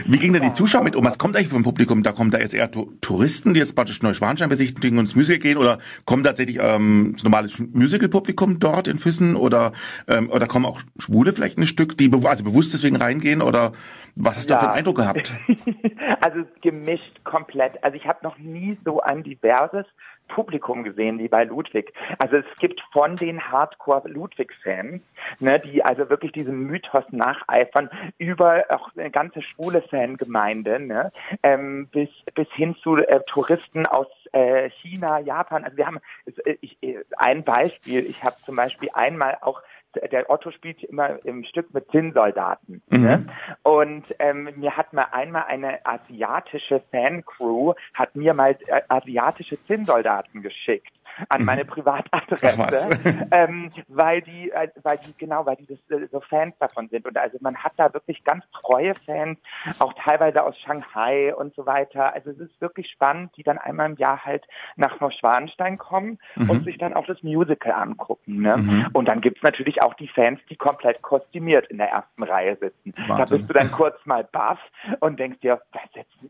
Wie 0.06 0.18
ging 0.18 0.32
denn 0.32 0.42
die 0.42 0.52
Zuschauer 0.52 0.82
mit 0.82 0.96
um? 0.96 1.04
Was 1.04 1.18
kommt 1.18 1.36
eigentlich 1.36 1.48
vom 1.48 1.62
Publikum? 1.62 2.02
Da 2.02 2.12
kommen 2.12 2.30
da 2.30 2.38
jetzt 2.38 2.54
eher 2.54 2.70
Touristen, 3.00 3.54
die 3.54 3.60
jetzt 3.60 3.74
praktisch 3.74 4.02
Neuschwanstein 4.02 4.48
besichtigen 4.48 4.98
und 4.98 5.04
ins 5.04 5.14
Musical 5.14 5.38
gehen 5.38 5.58
oder 5.58 5.78
kommt 6.04 6.26
tatsächlich 6.26 6.58
ähm, 6.60 7.12
das 7.14 7.24
normale 7.24 7.48
Musical-Publikum 7.72 8.58
dort 8.58 8.88
in 8.88 8.98
Füssen 8.98 9.36
oder 9.36 9.72
ähm, 10.08 10.30
oder 10.30 10.46
kommen 10.46 10.66
auch 10.66 10.80
Schwule 10.98 11.32
vielleicht 11.32 11.58
ein 11.58 11.66
Stück, 11.66 11.96
die 11.96 12.08
be 12.08 12.28
also 12.28 12.44
bewusst 12.44 12.74
deswegen 12.74 12.96
reingehen 12.96 13.42
oder 13.42 13.72
was 14.16 14.36
hast 14.36 14.50
du 14.50 14.54
ja. 14.54 14.56
da 14.56 14.60
für 14.60 14.68
einen 14.68 14.78
Eindruck 14.78 14.96
gehabt? 14.96 15.32
also 16.20 16.44
gemischt 16.62 17.24
komplett. 17.24 17.82
Also 17.82 17.96
ich 17.96 18.06
habe 18.06 18.18
noch 18.22 18.38
nie 18.38 18.78
so 18.84 19.00
ein 19.00 19.22
diverses 19.22 19.86
Publikum 20.30 20.82
gesehen 20.84 21.18
wie 21.18 21.28
bei 21.28 21.44
Ludwig. 21.44 21.92
Also 22.18 22.36
es 22.36 22.46
gibt 22.58 22.80
von 22.92 23.16
den 23.16 23.40
Hardcore-Ludwig-Fans, 23.40 25.02
ne, 25.38 25.60
die 25.60 25.84
also 25.84 26.08
wirklich 26.08 26.32
diesem 26.32 26.66
Mythos 26.66 27.04
nacheifern, 27.10 27.90
über 28.18 28.64
auch 28.70 28.90
eine 28.96 29.10
ganze 29.10 29.42
schwule 29.42 29.82
Fangemeinde, 29.82 30.80
ne, 30.80 31.12
ähm, 31.42 31.88
bis, 31.88 32.08
bis 32.34 32.48
hin 32.52 32.76
zu 32.82 32.96
äh, 32.96 33.20
Touristen 33.26 33.86
aus 33.86 34.06
äh, 34.32 34.70
China, 34.70 35.18
Japan. 35.18 35.64
Also 35.64 35.76
wir 35.76 35.86
haben 35.86 36.00
äh, 36.44 36.56
ich, 36.60 36.78
äh, 36.82 36.98
ein 37.16 37.44
Beispiel. 37.44 38.06
Ich 38.06 38.22
habe 38.22 38.36
zum 38.44 38.56
Beispiel 38.56 38.90
einmal 38.92 39.38
auch 39.40 39.62
der 39.94 40.30
Otto 40.30 40.50
spielt 40.50 40.82
immer 40.84 41.24
im 41.24 41.44
Stück 41.44 41.72
mit 41.74 41.90
Zinnsoldaten. 41.90 42.82
Mhm. 42.90 43.02
Ne? 43.02 43.26
Und 43.62 44.04
ähm, 44.18 44.48
mir 44.56 44.76
hat 44.76 44.92
mal 44.92 45.08
einmal 45.12 45.44
eine 45.48 45.84
asiatische 45.84 46.82
Fancrew, 46.90 47.74
hat 47.94 48.14
mir 48.14 48.34
mal 48.34 48.56
äh, 48.66 48.80
asiatische 48.88 49.58
Zinnsoldaten 49.66 50.42
geschickt 50.42 50.92
an 51.28 51.44
meine 51.44 51.64
mhm. 51.64 51.68
Privatadresse, 51.68 53.28
ähm, 53.30 53.70
weil 53.88 54.22
die, 54.22 54.50
äh, 54.50 54.68
weil 54.82 54.98
die 54.98 55.16
genau, 55.16 55.46
weil 55.46 55.56
die 55.56 55.66
das, 55.66 55.78
äh, 55.90 56.06
so 56.10 56.20
Fans 56.20 56.54
davon 56.58 56.88
sind. 56.88 57.06
Und 57.06 57.16
also 57.16 57.38
man 57.40 57.56
hat 57.56 57.72
da 57.76 57.92
wirklich 57.92 58.24
ganz 58.24 58.44
treue 58.52 58.94
Fans, 59.06 59.38
auch 59.78 59.92
teilweise 59.94 60.42
aus 60.42 60.58
Shanghai 60.58 61.34
und 61.34 61.54
so 61.54 61.66
weiter. 61.66 62.14
Also 62.14 62.30
es 62.30 62.38
ist 62.38 62.60
wirklich 62.60 62.90
spannend, 62.90 63.36
die 63.36 63.42
dann 63.42 63.58
einmal 63.58 63.90
im 63.90 63.96
Jahr 63.96 64.24
halt 64.24 64.44
nach 64.76 65.00
Neuschwanstein 65.00 65.78
kommen 65.78 66.18
mhm. 66.36 66.50
und 66.50 66.64
sich 66.64 66.78
dann 66.78 66.94
auch 66.94 67.06
das 67.06 67.22
Musical 67.22 67.72
angucken. 67.72 68.42
Ne? 68.42 68.56
Mhm. 68.56 68.88
Und 68.92 69.08
dann 69.08 69.20
gibt's 69.20 69.42
natürlich 69.42 69.82
auch 69.82 69.94
die 69.94 70.08
Fans, 70.08 70.40
die 70.48 70.56
komplett 70.56 71.02
kostümiert 71.02 71.66
in 71.68 71.78
der 71.78 71.88
ersten 71.88 72.22
Reihe 72.22 72.56
sitzen. 72.56 72.94
Wahnsinn. 72.96 73.16
Da 73.16 73.24
bist 73.24 73.48
du 73.48 73.52
dann 73.52 73.70
kurz 73.70 73.96
mal 74.04 74.24
baff 74.24 74.58
und 75.00 75.18
denkst 75.18 75.40
dir, 75.40 75.60
was 75.72 75.82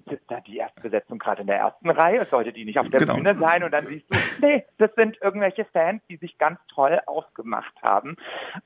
sitzt 0.09 0.30
da 0.30 0.40
die 0.40 0.59
erste 0.59 0.80
Besetzung 0.80 1.18
gerade 1.18 1.42
in 1.42 1.47
der 1.47 1.59
ersten 1.59 1.90
Reihe? 1.90 2.26
Sollte 2.30 2.52
die 2.52 2.64
nicht 2.64 2.78
auf 2.78 2.88
der 2.88 3.00
genau. 3.00 3.14
Bühne 3.14 3.37
sein? 3.38 3.62
Und 3.62 3.73
dann 3.73 3.87
siehst 3.87 4.06
du, 4.11 4.18
nee, 4.47 4.64
das 4.80 4.90
sind 4.96 5.18
irgendwelche 5.22 5.64
Fans, 5.66 6.02
die 6.08 6.16
sich 6.16 6.38
ganz 6.38 6.58
toll 6.75 7.00
aufgemacht 7.06 7.75
haben. 7.82 8.16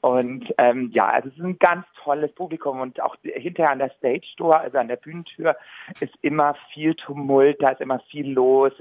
Und 0.00 0.52
ähm, 0.58 0.90
ja, 0.92 1.08
also 1.08 1.28
es 1.28 1.36
ist 1.36 1.44
ein 1.44 1.58
ganz 1.58 1.84
tolles 2.02 2.32
Publikum 2.32 2.80
und 2.80 3.00
auch 3.02 3.16
hinterher 3.22 3.72
an 3.72 3.78
der 3.78 3.90
Stage 3.98 4.26
Door, 4.36 4.60
also 4.60 4.78
an 4.78 4.88
der 4.88 4.96
Bühnentür, 4.96 5.56
ist 6.00 6.14
immer 6.22 6.54
viel 6.72 6.94
Tumult, 6.94 7.60
da 7.60 7.70
ist 7.70 7.80
immer 7.80 8.00
viel 8.10 8.30
los. 8.30 8.72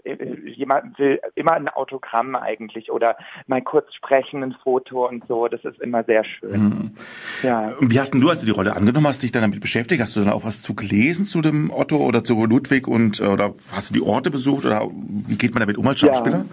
Jemand 0.46 0.98
will 1.00 1.20
immer 1.36 1.54
ein 1.54 1.70
Autogramm 1.70 2.36
eigentlich 2.36 2.92
oder 2.92 3.18
mal 3.48 3.62
kurz 3.62 3.94
sprechen, 3.94 4.44
ein 4.44 4.56
Foto 4.64 5.08
und 5.08 5.26
so. 5.28 5.48
Das 5.48 5.64
ist 5.66 5.80
immer 5.82 6.04
sehr 6.04 6.24
schön. 6.24 6.64
Mhm. 6.64 6.96
Ja. 7.42 7.74
Wie 7.80 8.00
hast 8.00 8.14
denn 8.14 8.22
du, 8.22 8.30
als 8.30 8.42
du 8.42 8.46
die 8.46 8.52
Rolle 8.52 8.76
angenommen 8.76 9.08
hast, 9.08 9.24
dich 9.24 9.32
dann 9.32 9.42
damit 9.42 9.62
beschäftigt? 9.62 10.02
Hast 10.02 10.16
du 10.16 10.20
dann 10.20 10.30
auch 10.30 10.44
was 10.44 10.62
zu 10.62 10.76
gelesen 10.76 11.26
zu 11.26 11.42
dem 11.42 11.72
Otto 11.72 11.98
oder 11.98 12.24
zu 12.24 12.46
Ludwig 12.46 12.88
und 12.88 13.22
oder 13.22 13.54
hast 13.72 13.90
du 13.90 13.94
die 13.94 14.02
Orte 14.02 14.30
besucht 14.30 14.66
oder 14.66 14.90
wie 14.92 15.38
geht 15.38 15.54
man 15.54 15.62
damit 15.62 15.78
um 15.78 15.88
als 15.88 16.00
Schauspieler? 16.00 16.40
Ja. 16.40 16.46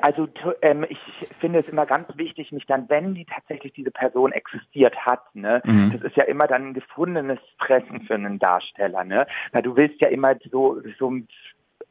Also 0.00 0.28
ähm, 0.62 0.86
ich 0.88 0.98
finde 1.40 1.60
es 1.60 1.68
immer 1.68 1.86
ganz 1.86 2.06
wichtig, 2.16 2.52
mich 2.52 2.66
dann, 2.66 2.88
wenn 2.88 3.14
die 3.14 3.24
tatsächlich 3.24 3.72
diese 3.72 3.90
Person 3.90 4.32
existiert 4.32 4.96
hat, 4.96 5.34
ne, 5.34 5.62
mhm. 5.64 5.92
das 5.92 6.02
ist 6.02 6.16
ja 6.16 6.24
immer 6.24 6.46
dann 6.46 6.68
ein 6.68 6.74
gefundenes 6.74 7.38
Fressen 7.58 8.02
für 8.02 8.14
einen 8.14 8.38
Darsteller, 8.38 9.04
ne, 9.04 9.26
weil 9.52 9.62
du 9.62 9.76
willst 9.76 10.00
ja 10.00 10.08
immer 10.08 10.34
so 10.50 10.80
so 10.98 11.12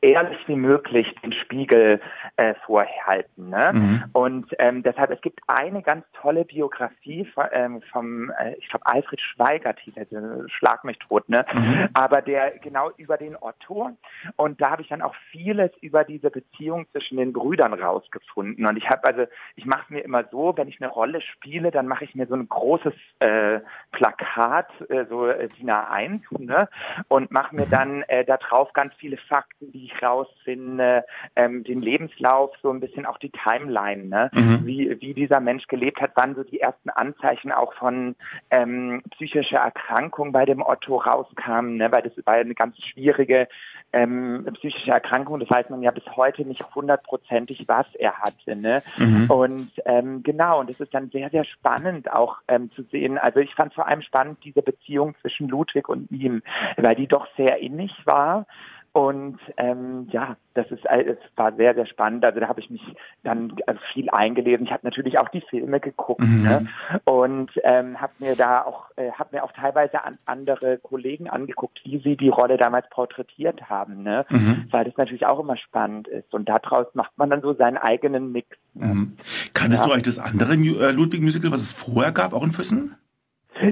ehrlich 0.01 0.39
wie 0.47 0.55
möglich 0.55 1.07
den 1.23 1.31
Spiegel 1.31 2.01
äh, 2.37 2.55
vorhalten. 2.65 3.49
Ne? 3.49 3.71
Mhm. 3.73 4.03
Und 4.13 4.47
ähm, 4.57 4.81
deshalb, 4.83 5.11
es 5.11 5.21
gibt 5.21 5.41
eine 5.47 5.83
ganz 5.83 6.05
tolle 6.19 6.43
Biografie 6.43 7.25
von, 7.25 7.45
ähm, 7.51 7.81
vom, 7.91 8.31
äh, 8.31 8.55
ich 8.57 8.67
glaube, 8.69 8.85
Alfred 8.87 9.21
Schweigert 9.21 9.79
hieß 9.79 9.93
er, 9.97 10.49
schlag 10.49 10.83
mich 10.83 10.97
tot, 10.99 11.29
ne? 11.29 11.45
Mhm. 11.53 11.89
Aber 11.93 12.21
der 12.21 12.57
genau 12.59 12.91
über 12.97 13.17
den 13.17 13.35
Otto. 13.39 13.91
Und 14.35 14.59
da 14.59 14.71
habe 14.71 14.81
ich 14.81 14.87
dann 14.87 15.01
auch 15.01 15.15
vieles 15.31 15.71
über 15.81 16.03
diese 16.03 16.31
Beziehung 16.31 16.87
zwischen 16.91 17.17
den 17.17 17.31
Brüdern 17.33 17.73
rausgefunden. 17.73 18.65
Und 18.65 18.77
ich 18.77 18.89
habe 18.89 19.03
also, 19.03 19.25
ich 19.55 19.65
mache 19.65 19.93
mir 19.93 20.01
immer 20.01 20.25
so, 20.31 20.53
wenn 20.57 20.67
ich 20.67 20.81
eine 20.81 20.91
Rolle 20.91 21.21
spiele, 21.21 21.71
dann 21.71 21.87
mache 21.87 22.05
ich 22.05 22.15
mir 22.15 22.25
so 22.25 22.35
ein 22.35 22.49
großes 22.49 22.93
äh, 23.19 23.59
Plakat, 23.91 24.69
äh, 24.89 25.05
so 25.05 25.27
äh, 25.27 25.47
DIN 25.49 25.69
A1, 25.69 26.21
ne? 26.39 26.67
Und 27.07 27.31
mache 27.31 27.55
mir 27.55 27.67
dann 27.67 28.01
äh, 28.03 28.25
da 28.25 28.37
drauf 28.37 28.73
ganz 28.73 28.93
viele 28.95 29.17
Fakten, 29.17 29.71
die 29.71 29.85
ich 29.85 29.90
rausfinde, 30.01 31.05
ähm, 31.35 31.63
den 31.63 31.81
Lebenslauf, 31.81 32.51
so 32.61 32.69
ein 32.69 32.79
bisschen 32.79 33.05
auch 33.05 33.17
die 33.17 33.31
Timeline, 33.31 34.05
ne? 34.05 34.29
Mhm. 34.33 34.65
Wie, 34.65 35.01
wie 35.01 35.13
dieser 35.13 35.39
Mensch 35.39 35.67
gelebt 35.67 36.01
hat, 36.01 36.11
wann 36.15 36.35
so 36.35 36.43
die 36.43 36.59
ersten 36.59 36.89
Anzeichen 36.89 37.51
auch 37.51 37.73
von 37.73 38.15
ähm, 38.49 39.01
psychischer 39.11 39.59
Erkrankung 39.59 40.31
bei 40.31 40.45
dem 40.45 40.61
Otto 40.61 40.97
rauskamen, 40.97 41.77
ne? 41.77 41.91
Weil 41.91 42.03
das 42.03 42.13
war 42.25 42.35
eine 42.35 42.55
ganz 42.55 42.77
schwierige 42.77 43.47
ähm, 43.93 44.47
psychische 44.53 44.91
Erkrankung. 44.91 45.39
Das 45.39 45.49
weiß 45.49 45.69
man 45.69 45.81
ja 45.81 45.91
bis 45.91 46.05
heute 46.15 46.45
nicht 46.45 46.63
hundertprozentig, 46.73 47.65
was 47.67 47.85
er 47.95 48.19
hatte. 48.19 48.55
Ne? 48.55 48.83
Mhm. 48.97 49.29
Und 49.29 49.71
ähm, 49.85 50.23
genau, 50.23 50.59
und 50.59 50.69
das 50.69 50.79
ist 50.79 50.93
dann 50.93 51.09
sehr, 51.09 51.29
sehr 51.29 51.45
spannend 51.45 52.11
auch 52.11 52.37
ähm, 52.47 52.71
zu 52.71 52.83
sehen. 52.83 53.17
Also 53.17 53.39
ich 53.39 53.53
fand 53.55 53.73
vor 53.73 53.87
allem 53.87 54.01
spannend 54.01 54.39
diese 54.43 54.61
Beziehung 54.61 55.15
zwischen 55.21 55.47
Ludwig 55.47 55.89
und 55.89 56.09
ihm, 56.11 56.41
weil 56.77 56.95
die 56.95 57.07
doch 57.07 57.27
sehr 57.37 57.59
innig 57.59 57.91
war. 58.05 58.45
Und 58.93 59.39
ähm, 59.55 60.09
ja, 60.11 60.35
das 60.53 60.69
ist 60.69 60.83
es 60.85 61.17
war 61.37 61.53
sehr, 61.55 61.73
sehr 61.75 61.85
spannend. 61.85 62.25
Also 62.25 62.41
da 62.41 62.49
habe 62.49 62.59
ich 62.59 62.69
mich 62.69 62.81
dann 63.23 63.53
also 63.65 63.79
viel 63.93 64.09
eingelesen. 64.09 64.65
Ich 64.65 64.71
habe 64.73 64.85
natürlich 64.85 65.17
auch 65.17 65.29
die 65.29 65.39
Filme 65.49 65.79
geguckt 65.79 66.19
mhm. 66.19 66.43
ne? 66.43 66.67
und 67.05 67.51
ähm, 67.63 68.01
habe 68.01 68.11
mir 68.19 68.35
da 68.35 68.63
auch 68.63 68.89
äh, 68.97 69.11
habe 69.11 69.37
mir 69.37 69.45
auch 69.45 69.53
teilweise 69.53 70.03
an 70.03 70.17
andere 70.25 70.77
Kollegen 70.77 71.29
angeguckt, 71.29 71.79
wie 71.85 71.99
sie 71.99 72.17
die 72.17 72.27
Rolle 72.27 72.57
damals 72.57 72.89
porträtiert 72.89 73.69
haben, 73.69 74.03
ne? 74.03 74.25
Mhm. 74.29 74.67
weil 74.71 74.83
das 74.83 74.97
natürlich 74.97 75.25
auch 75.25 75.39
immer 75.39 75.55
spannend 75.55 76.09
ist. 76.09 76.33
Und 76.33 76.49
daraus 76.49 76.87
macht 76.93 77.17
man 77.17 77.29
dann 77.29 77.41
so 77.41 77.53
seinen 77.53 77.77
eigenen 77.77 78.33
Mix. 78.33 78.57
Ne? 78.73 78.87
Mhm. 78.87 79.17
Kanntest 79.53 79.83
ja. 79.83 79.87
du 79.87 79.93
eigentlich 79.93 80.15
das 80.15 80.19
andere 80.19 80.53
äh, 80.53 80.91
Ludwig 80.91 81.21
Musical, 81.21 81.51
was 81.51 81.61
es 81.61 81.71
vorher 81.71 82.11
gab, 82.11 82.33
auch 82.33 82.43
in 82.43 82.51
Füssen? 82.51 82.97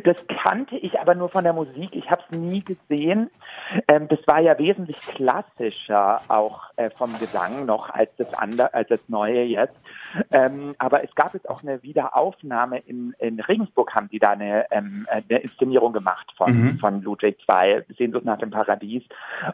Das 0.04 0.18
kannte 0.44 0.78
ich 0.78 1.00
aber 1.00 1.16
nur 1.16 1.30
von 1.30 1.44
der 1.44 1.54
Musik. 1.54 1.96
Ich 1.96 2.10
habe 2.12 2.22
es 2.30 2.38
nie 2.38 2.64
gesehen. 2.64 3.30
Ähm, 3.88 4.08
das 4.08 4.20
war 4.28 4.40
ja 4.40 4.58
wesentlich 4.60 5.00
klassischer 5.02 6.22
auch 6.28 6.62
äh, 6.76 6.90
vom 6.92 7.18
Gesang 7.18 7.66
noch 7.66 7.90
als 7.90 8.10
das 8.18 8.32
andere, 8.36 8.74
als 8.74 8.90
das 8.90 9.00
Neue 9.08 9.44
jetzt. 9.44 9.76
Ähm, 10.32 10.76
aber 10.78 11.04
es 11.04 11.14
gab 11.16 11.34
jetzt 11.34 11.50
auch 11.50 11.64
eine 11.64 11.84
Wiederaufnahme 11.84 12.80
in, 12.80 13.14
in 13.20 13.40
Regensburg, 13.40 13.94
haben 13.94 14.10
die 14.10 14.20
da 14.20 14.32
eine, 14.32 14.66
ähm, 14.72 15.08
eine 15.10 15.40
Inszenierung 15.40 15.94
gemacht 15.94 16.32
von, 16.38 16.52
mhm. 16.52 16.80
von 16.80 17.02
Ludwig 17.02 17.38
II, 17.50 17.84
Sehnsucht 17.98 18.26
nach 18.26 18.40
dem 18.40 18.52
Paradies. 18.52 19.04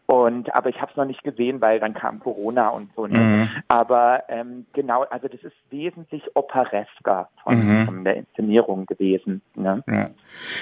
Und 0.06 0.54
aber 0.56 0.70
ich 0.70 0.82
habe 0.82 0.92
es 0.92 0.98
noch 0.98 1.06
nicht 1.06 1.24
gesehen, 1.24 1.62
weil 1.62 1.80
dann 1.80 1.94
kam 1.94 2.20
Corona 2.20 2.70
und 2.70 2.90
so. 2.96 3.08
Ne? 3.08 3.18
Mhm. 3.18 3.50
Aber 3.68 4.24
ähm, 4.30 4.66
genau, 4.74 5.04
also 5.04 5.28
das 5.28 5.42
ist 5.44 5.56
wesentlich 5.70 6.24
operesker 6.36 7.30
von, 7.44 7.82
mhm. 7.82 7.86
von 7.86 8.04
der 8.04 8.18
Inszenierung 8.18 8.86
gewesen. 8.86 9.42
Ne? 9.56 9.84
Ja. 9.88 10.10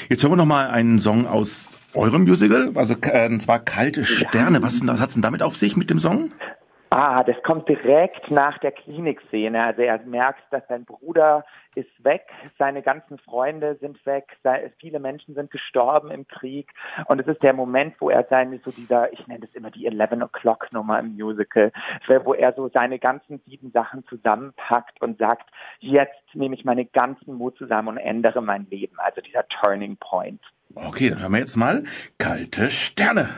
Jetzt 0.10 0.24
hören 0.24 0.34
wir 0.34 0.38
noch 0.38 0.46
mal 0.46 0.68
einen 0.68 1.00
Song 1.00 1.28
aus 1.28 1.68
eurem 1.94 2.24
Musical, 2.24 2.72
also 2.76 2.96
äh, 3.02 3.28
und 3.28 3.42
zwar 3.42 3.60
Kalte 3.60 4.06
Sterne. 4.06 4.58
Ja. 4.58 4.64
Was, 4.64 4.86
was 4.86 5.00
hat's 5.00 5.14
denn 5.14 5.22
damit 5.22 5.44
auf 5.44 5.56
sich 5.56 5.78
mit 5.78 5.90
dem 5.90 6.00
Song? 6.00 6.32
Ah, 6.96 7.24
das 7.24 7.42
kommt 7.42 7.68
direkt 7.68 8.30
nach 8.30 8.60
der 8.60 8.72
Klinikszene. 8.72 9.64
Also 9.64 9.82
er 9.82 9.98
merkt, 10.04 10.44
dass 10.52 10.62
sein 10.68 10.86
Bruder 10.86 11.44
ist 11.74 11.90
weg, 12.04 12.28
seine 12.60 12.84
ganzen 12.84 13.18
Freunde 13.18 13.76
sind 13.82 14.06
weg, 14.06 14.38
viele 14.78 15.00
Menschen 15.00 15.34
sind 15.34 15.50
gestorben 15.50 16.12
im 16.12 16.28
Krieg 16.28 16.70
und 17.06 17.20
es 17.20 17.26
ist 17.26 17.42
der 17.42 17.54
Moment, 17.54 17.96
wo 17.98 18.12
er 18.12 18.28
seine, 18.30 18.60
so 18.64 18.70
dieser, 18.70 19.12
ich 19.12 19.26
nenne 19.26 19.40
das 19.40 19.56
immer 19.56 19.72
die 19.72 19.88
11 19.88 20.12
O'Clock 20.12 20.72
Nummer 20.72 21.00
im 21.00 21.16
Musical, 21.16 21.72
wo 22.24 22.36
er 22.36 22.54
so 22.54 22.70
seine 22.72 23.00
ganzen 23.00 23.42
sieben 23.48 23.72
Sachen 23.72 24.06
zusammenpackt 24.06 25.02
und 25.02 25.18
sagt, 25.18 25.50
jetzt 25.80 26.14
nehme 26.34 26.54
ich 26.54 26.64
meine 26.64 26.86
ganzen 26.86 27.34
Mut 27.34 27.58
zusammen 27.58 27.88
und 27.88 27.98
ändere 27.98 28.44
mein 28.44 28.68
Leben. 28.70 29.00
Also 29.00 29.20
dieser 29.20 29.48
Turning 29.48 29.98
Point. 29.98 30.42
Okay, 30.76 31.10
dann 31.10 31.22
hören 31.22 31.32
wir 31.32 31.40
jetzt 31.40 31.56
mal 31.56 31.86
Kalte 32.20 32.70
Sterne. 32.70 33.30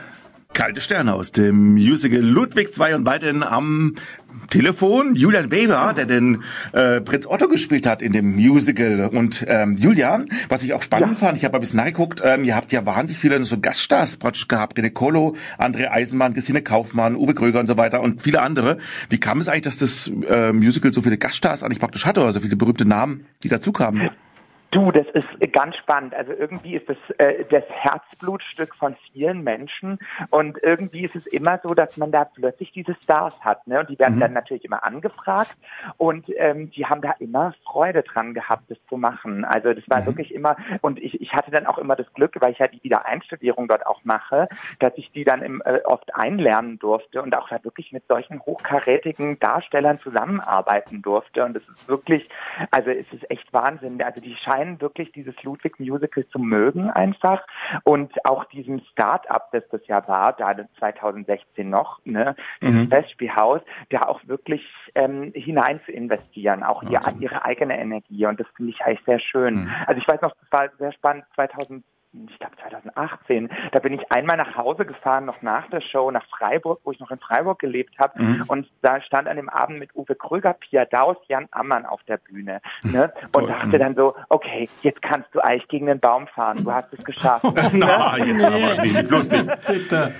Kalte 0.56 0.80
Sterne 0.80 1.12
aus 1.12 1.32
dem 1.32 1.74
Musical 1.74 2.22
Ludwig 2.22 2.70
II 2.78 2.94
und 2.94 3.04
weiterhin 3.04 3.42
am 3.42 3.94
Telefon 4.48 5.14
Julian 5.14 5.50
Weber, 5.50 5.92
der 5.94 6.06
den 6.06 6.44
äh, 6.72 7.02
Prinz 7.02 7.26
Otto 7.26 7.46
gespielt 7.46 7.86
hat 7.86 8.00
in 8.00 8.12
dem 8.12 8.34
Musical. 8.34 9.10
Und 9.12 9.44
ähm, 9.46 9.76
Julian, 9.76 10.30
was 10.48 10.62
ich 10.62 10.72
auch 10.72 10.82
spannend 10.82 11.20
ja. 11.20 11.26
fand, 11.26 11.36
ich 11.36 11.44
habe 11.44 11.58
ein 11.58 11.60
bisschen 11.60 11.76
nachgeguckt, 11.76 12.22
ähm, 12.24 12.42
ihr 12.42 12.56
habt 12.56 12.72
ja 12.72 12.86
wahnsinnig 12.86 13.20
viele 13.20 13.44
so 13.44 13.60
Gaststars 13.60 14.16
praktisch 14.16 14.48
gehabt. 14.48 14.78
René 14.78 14.88
Colo, 14.88 15.36
André 15.58 15.90
Eisenmann, 15.90 16.32
Christine 16.32 16.62
Kaufmann, 16.62 17.16
Uwe 17.16 17.34
Kröger 17.34 17.60
und 17.60 17.66
so 17.66 17.76
weiter 17.76 18.00
und 18.00 18.22
viele 18.22 18.40
andere. 18.40 18.78
Wie 19.10 19.20
kam 19.20 19.40
es 19.40 19.48
eigentlich, 19.48 19.64
dass 19.64 19.76
das 19.76 20.10
äh, 20.26 20.54
Musical 20.54 20.94
so 20.94 21.02
viele 21.02 21.18
Gaststars 21.18 21.64
eigentlich 21.64 21.80
praktisch 21.80 22.06
hatte, 22.06 22.22
also 22.22 22.40
viele 22.40 22.56
berühmte 22.56 22.86
Namen, 22.86 23.26
die 23.42 23.48
dazu 23.48 23.72
kamen? 23.72 24.08
Du, 24.70 24.90
das 24.90 25.06
ist 25.14 25.28
ganz 25.52 25.76
spannend. 25.76 26.14
Also 26.14 26.32
irgendwie 26.32 26.74
ist 26.74 26.88
das 26.88 26.96
äh, 27.18 27.44
das 27.48 27.64
Herzblutstück 27.68 28.74
von 28.74 28.96
vielen 29.12 29.42
Menschen 29.42 29.98
und 30.30 30.58
irgendwie 30.62 31.04
ist 31.04 31.14
es 31.14 31.26
immer 31.26 31.60
so, 31.62 31.72
dass 31.72 31.96
man 31.96 32.10
da 32.10 32.24
plötzlich 32.24 32.72
diese 32.72 32.94
Stars 32.94 33.40
hat, 33.40 33.66
ne? 33.66 33.80
Und 33.80 33.90
die 33.90 33.98
werden 33.98 34.16
mhm. 34.16 34.20
dann 34.20 34.32
natürlich 34.32 34.64
immer 34.64 34.84
angefragt 34.84 35.56
und 35.98 36.26
ähm, 36.36 36.70
die 36.72 36.84
haben 36.84 37.00
da 37.00 37.12
immer 37.20 37.54
Freude 37.64 38.02
dran 38.02 38.34
gehabt, 38.34 38.64
das 38.68 38.78
zu 38.88 38.96
machen. 38.96 39.44
Also 39.44 39.72
das 39.72 39.84
war 39.88 40.00
mhm. 40.00 40.06
wirklich 40.06 40.34
immer 40.34 40.56
und 40.80 41.00
ich, 41.00 41.20
ich 41.20 41.32
hatte 41.32 41.50
dann 41.50 41.66
auch 41.66 41.78
immer 41.78 41.94
das 41.94 42.12
Glück, 42.12 42.34
weil 42.40 42.52
ich 42.52 42.58
ja 42.58 42.66
die 42.66 42.82
Wiedereinstudierung 42.82 43.68
dort 43.68 43.86
auch 43.86 44.04
mache, 44.04 44.48
dass 44.80 44.92
ich 44.96 45.12
die 45.12 45.24
dann 45.24 45.42
im, 45.42 45.62
äh, 45.64 45.80
oft 45.84 46.14
einlernen 46.14 46.78
durfte 46.78 47.22
und 47.22 47.36
auch 47.36 47.48
da 47.48 47.62
wirklich 47.62 47.92
mit 47.92 48.06
solchen 48.08 48.40
hochkarätigen 48.40 49.38
Darstellern 49.38 50.00
zusammenarbeiten 50.00 51.02
durfte. 51.02 51.44
Und 51.44 51.56
es 51.56 51.62
ist 51.68 51.88
wirklich, 51.88 52.28
also 52.72 52.90
es 52.90 53.06
ist 53.12 53.30
echt 53.30 53.52
Wahnsinn. 53.52 54.02
Also 54.02 54.20
die 54.20 54.36
scheinen 54.36 54.55
scheinen 54.56 54.80
wirklich 54.80 55.12
dieses 55.12 55.34
Ludwig 55.42 55.78
Musical 55.78 56.26
zu 56.28 56.38
mögen 56.38 56.90
einfach 56.90 57.46
und 57.84 58.12
auch 58.24 58.44
diesem 58.46 58.80
Start-up, 58.92 59.50
das 59.52 59.64
das 59.70 59.86
ja 59.86 60.06
war, 60.08 60.32
da 60.32 60.54
2016 60.78 61.68
noch, 61.68 62.00
ne, 62.04 62.34
mhm. 62.60 62.88
Festspielhaus, 62.88 63.60
da 63.90 64.02
auch 64.02 64.20
wirklich 64.26 64.62
ähm, 64.94 65.32
hinein 65.34 65.80
zu 65.84 65.92
investieren, 65.92 66.62
auch 66.62 66.82
ihr, 66.82 67.00
ihre 67.20 67.44
eigene 67.44 67.78
Energie 67.78 68.26
und 68.26 68.40
das 68.40 68.46
finde 68.56 68.72
ich 68.72 68.80
eigentlich 68.82 69.04
sehr 69.04 69.20
schön. 69.20 69.54
Mhm. 69.54 69.70
Also 69.86 70.00
ich 70.00 70.08
weiß 70.08 70.20
noch, 70.20 70.34
das 70.40 70.52
war 70.52 70.68
sehr 70.78 70.92
spannend 70.92 71.24
2000 71.34 71.84
ich 72.30 72.38
glaube 72.38 72.56
2018, 72.60 73.50
da 73.72 73.78
bin 73.78 73.92
ich 73.94 74.10
einmal 74.10 74.36
nach 74.36 74.56
Hause 74.56 74.84
gefahren, 74.84 75.26
noch 75.26 75.42
nach 75.42 75.68
der 75.70 75.80
Show, 75.80 76.10
nach 76.10 76.26
Freiburg, 76.28 76.80
wo 76.84 76.92
ich 76.92 77.00
noch 77.00 77.10
in 77.10 77.18
Freiburg 77.18 77.58
gelebt 77.58 77.98
habe. 77.98 78.22
Mhm. 78.22 78.44
Und 78.48 78.68
da 78.82 79.00
stand 79.00 79.28
an 79.28 79.36
dem 79.36 79.48
Abend 79.48 79.78
mit 79.78 79.94
Uwe 79.94 80.14
Kröger, 80.14 80.54
Pia 80.54 80.84
Daus, 80.84 81.16
Jan 81.28 81.46
Ammann 81.50 81.86
auf 81.86 82.02
der 82.04 82.18
Bühne. 82.18 82.60
Ne? 82.82 83.12
Und 83.32 83.48
dachte 83.48 83.78
dann 83.78 83.94
so, 83.94 84.14
okay, 84.28 84.68
jetzt 84.82 85.02
kannst 85.02 85.28
du 85.32 85.40
eigentlich 85.40 85.68
gegen 85.68 85.86
den 85.86 86.00
Baum 86.00 86.26
fahren, 86.28 86.64
du 86.64 86.72
hast 86.72 86.92
es 86.92 87.04
geschafft. 87.04 87.44
Na, 87.72 88.16
jetzt 88.18 88.44
aber 88.44 88.82
nicht, 88.82 89.08
bloß 89.08 89.30
nicht. 89.30 89.66
Bitte. 89.66 90.14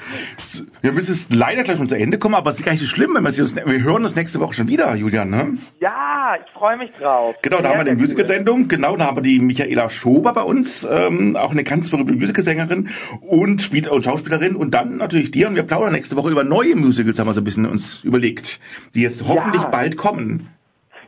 Wir 0.81 0.93
müssen 0.93 1.13
es 1.13 1.29
leider 1.31 1.63
gleich 1.63 1.77
schon 1.77 1.89
zu 1.89 1.97
Ende 1.97 2.19
kommen, 2.19 2.35
aber 2.35 2.51
es 2.51 2.59
ist 2.59 2.65
gar 2.65 2.73
nicht 2.73 2.81
so 2.81 2.87
schlimm, 2.87 3.15
wenn 3.15 3.25
wir 3.25 3.43
uns, 3.43 3.57
wir 3.57 3.83
hören 3.83 4.05
uns 4.05 4.17
nächste 4.17 4.41
Woche 4.41 4.55
schon 4.55 4.69
wieder, 4.69 4.95
Julian, 4.95 5.31
ne? 5.31 5.59
Ja, 5.81 6.37
ich 6.45 6.53
freue 6.53 6.77
mich 6.77 6.93
drauf. 6.93 7.37
Genau, 7.43 7.61
da 7.61 7.71
haben 7.71 7.77
wir 7.77 7.91
eine 7.91 7.95
Musical-Sendung, 7.95 8.69
genau, 8.69 8.97
da 8.97 9.07
haben 9.07 9.17
wir 9.17 9.23
die 9.23 9.39
Michaela 9.39 9.91
Schober 9.91 10.33
bei 10.33 10.43
uns, 10.43 10.85
ähm, 10.85 11.37
auch 11.37 11.53
eine 11.53 11.65
ganz 11.65 11.86
berühmte 11.91 12.15
Musicalsängerin 12.15 12.91
und, 13.21 13.63
Spiel 13.63 13.89
und 13.89 14.05
Schauspielerin 14.05 14.57
und 14.57 14.73
dann 14.73 14.97
natürlich 14.97 15.31
dir 15.31 15.49
und 15.49 15.55
wir 15.55 15.63
plaudern 15.63 15.93
nächste 15.93 16.17
Woche 16.17 16.31
über 16.31 16.45
neue 16.45 16.77
Musicals, 16.77 17.19
haben 17.19 17.29
wir 17.29 17.35
so 17.35 17.41
ein 17.41 17.45
bisschen 17.45 17.67
uns 17.67 18.03
überlegt, 18.05 18.61
die 18.95 19.03
jetzt 19.03 19.27
hoffentlich 19.27 19.63
ja. 19.63 19.69
bald 19.69 19.97
kommen. 19.97 20.49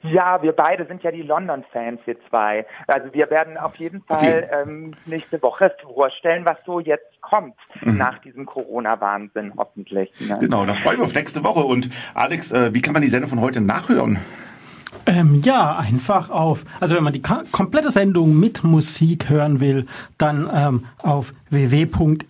Ja, 0.03 0.41
wir 0.43 0.53
beide 0.53 0.87
sind 0.87 1.03
ja 1.03 1.11
die 1.11 1.23
London-Fans, 1.23 2.01
wir 2.05 2.17
zwei. 2.29 2.67
Also 2.87 3.13
wir 3.13 3.31
werden 3.31 3.57
auf 3.57 3.75
jeden 3.77 4.03
Fall 4.03 4.49
ähm, 4.53 4.93
nächste 5.07 5.43
Woche 5.43 5.75
vorstellen, 5.83 6.45
was 6.45 6.57
so 6.65 6.81
jetzt 6.81 7.21
kommt 7.21 7.57
mhm. 7.81 7.97
nach 7.97 8.19
diesem 8.19 8.47
Corona-Wahnsinn, 8.47 9.55
hoffentlich. 9.57 10.13
Ne? 10.21 10.39
Genau, 10.41 10.65
da 10.67 10.75
freuen 10.75 10.99
wir 10.99 11.05
auf 11.05 11.15
nächste 11.15 11.43
Woche. 11.43 11.65
Und 11.65 11.91
Alex, 12.15 12.53
äh, 12.53 12.73
wie 12.73 12.81
kann 12.81 12.93
man 12.93 13.03
die 13.03 13.09
Sendung 13.09 13.31
von 13.31 13.41
heute 13.41 13.61
nachhören? 13.61 14.19
Ähm, 15.07 15.43
ja, 15.45 15.77
einfach 15.77 16.31
auf. 16.31 16.65
Also 16.81 16.97
wenn 16.97 17.05
man 17.05 17.13
die 17.13 17.23
komplette 17.23 17.91
Sendung 17.91 18.39
mit 18.39 18.65
Musik 18.65 19.29
hören 19.29 19.61
will, 19.61 19.87
dann 20.19 20.49
ähm, 20.53 20.85
auf 20.99 21.33
www.rdl.de 21.51 22.29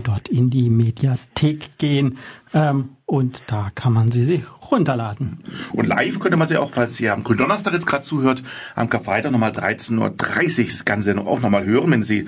dort 0.00 0.28
in 0.28 0.50
die 0.50 0.70
Mediathek 0.70 1.78
gehen 1.78 2.18
ähm, 2.54 2.90
und 3.06 3.42
da 3.48 3.70
kann 3.74 3.92
man 3.92 4.12
sie 4.12 4.24
sich 4.24 4.42
runterladen. 4.70 5.42
Und 5.72 5.86
live 5.86 6.20
könnte 6.20 6.36
man 6.36 6.46
sie 6.48 6.56
auch, 6.56 6.70
falls 6.70 7.00
ihr 7.00 7.12
am 7.12 7.24
Gründonnerstag 7.24 7.72
jetzt 7.72 7.86
gerade 7.86 8.04
zuhört, 8.04 8.42
am 8.76 8.88
Karfreitag 8.88 9.32
nochmal 9.32 9.50
13.30 9.50 9.98
Uhr 9.98 10.64
das 10.66 10.84
Ganze 10.84 11.18
auch 11.18 11.40
nochmal 11.40 11.64
hören, 11.64 11.90
wenn 11.90 12.02
Sie 12.02 12.26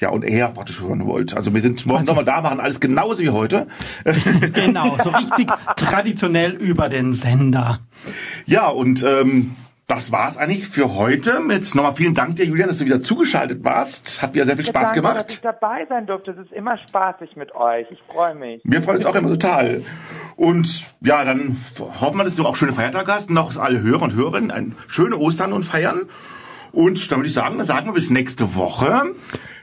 ja, 0.00 0.10
und 0.10 0.24
er 0.24 0.48
praktisch 0.48 0.80
hören 0.80 1.06
wollt. 1.06 1.36
Also 1.36 1.52
wir 1.54 1.60
sind 1.60 1.84
morgen 1.86 2.04
nochmal 2.04 2.24
da, 2.24 2.40
machen 2.40 2.60
alles 2.60 2.80
genauso 2.80 3.20
wie 3.20 3.30
heute. 3.30 3.66
genau, 4.52 4.96
so 5.02 5.10
richtig 5.10 5.48
traditionell 5.76 6.52
über 6.52 6.88
den 6.88 7.12
Sender. 7.12 7.80
Ja, 8.46 8.68
und 8.68 9.02
ähm, 9.02 9.56
das 9.88 10.12
war's 10.12 10.36
eigentlich 10.36 10.68
für 10.68 10.94
heute. 10.94 11.40
Jetzt 11.48 11.74
nochmal 11.74 11.94
vielen 11.94 12.12
Dank 12.12 12.36
dir, 12.36 12.44
Julian, 12.44 12.68
dass 12.68 12.78
du 12.78 12.84
wieder 12.84 13.02
zugeschaltet 13.02 13.64
warst. 13.64 14.20
Hat 14.20 14.34
wieder 14.34 14.44
sehr 14.44 14.56
viel 14.56 14.66
Ja, 14.66 14.70
Spaß 14.72 14.82
danke, 14.82 15.00
gemacht. 15.00 15.16
dass 15.16 15.34
ich 15.34 15.40
dabei 15.40 15.86
sein 15.88 16.06
durfte. 16.06 16.32
Es 16.32 16.38
ist 16.38 16.52
immer 16.52 16.76
spaßig 16.76 17.36
mit 17.36 17.54
euch. 17.54 17.86
Ich 17.90 18.02
freue 18.06 18.34
mich. 18.34 18.60
Wir 18.64 18.82
freuen 18.82 18.98
uns 18.98 19.06
auch 19.06 19.14
immer 19.14 19.30
total. 19.30 19.82
Und 20.36 20.84
ja, 21.00 21.24
dann 21.24 21.56
hoffen 22.00 22.18
wir, 22.18 22.24
dass 22.24 22.36
du 22.36 22.44
auch 22.44 22.54
schöne 22.54 22.74
Feiertage 22.74 23.10
hast. 23.12 23.30
Noch 23.30 23.56
alle 23.56 23.80
Hörer 23.80 24.02
und 24.02 24.14
Hörerinnen 24.14 24.50
ein 24.50 24.76
schöne 24.88 25.16
Ostern 25.16 25.54
und 25.54 25.64
feiern. 25.64 26.02
Und 26.70 27.10
dann 27.10 27.20
würde 27.20 27.28
ich 27.28 27.34
sagen, 27.34 27.56
dann 27.56 27.66
sagen 27.66 27.86
wir 27.86 27.94
bis 27.94 28.10
nächste 28.10 28.54
Woche. 28.54 29.14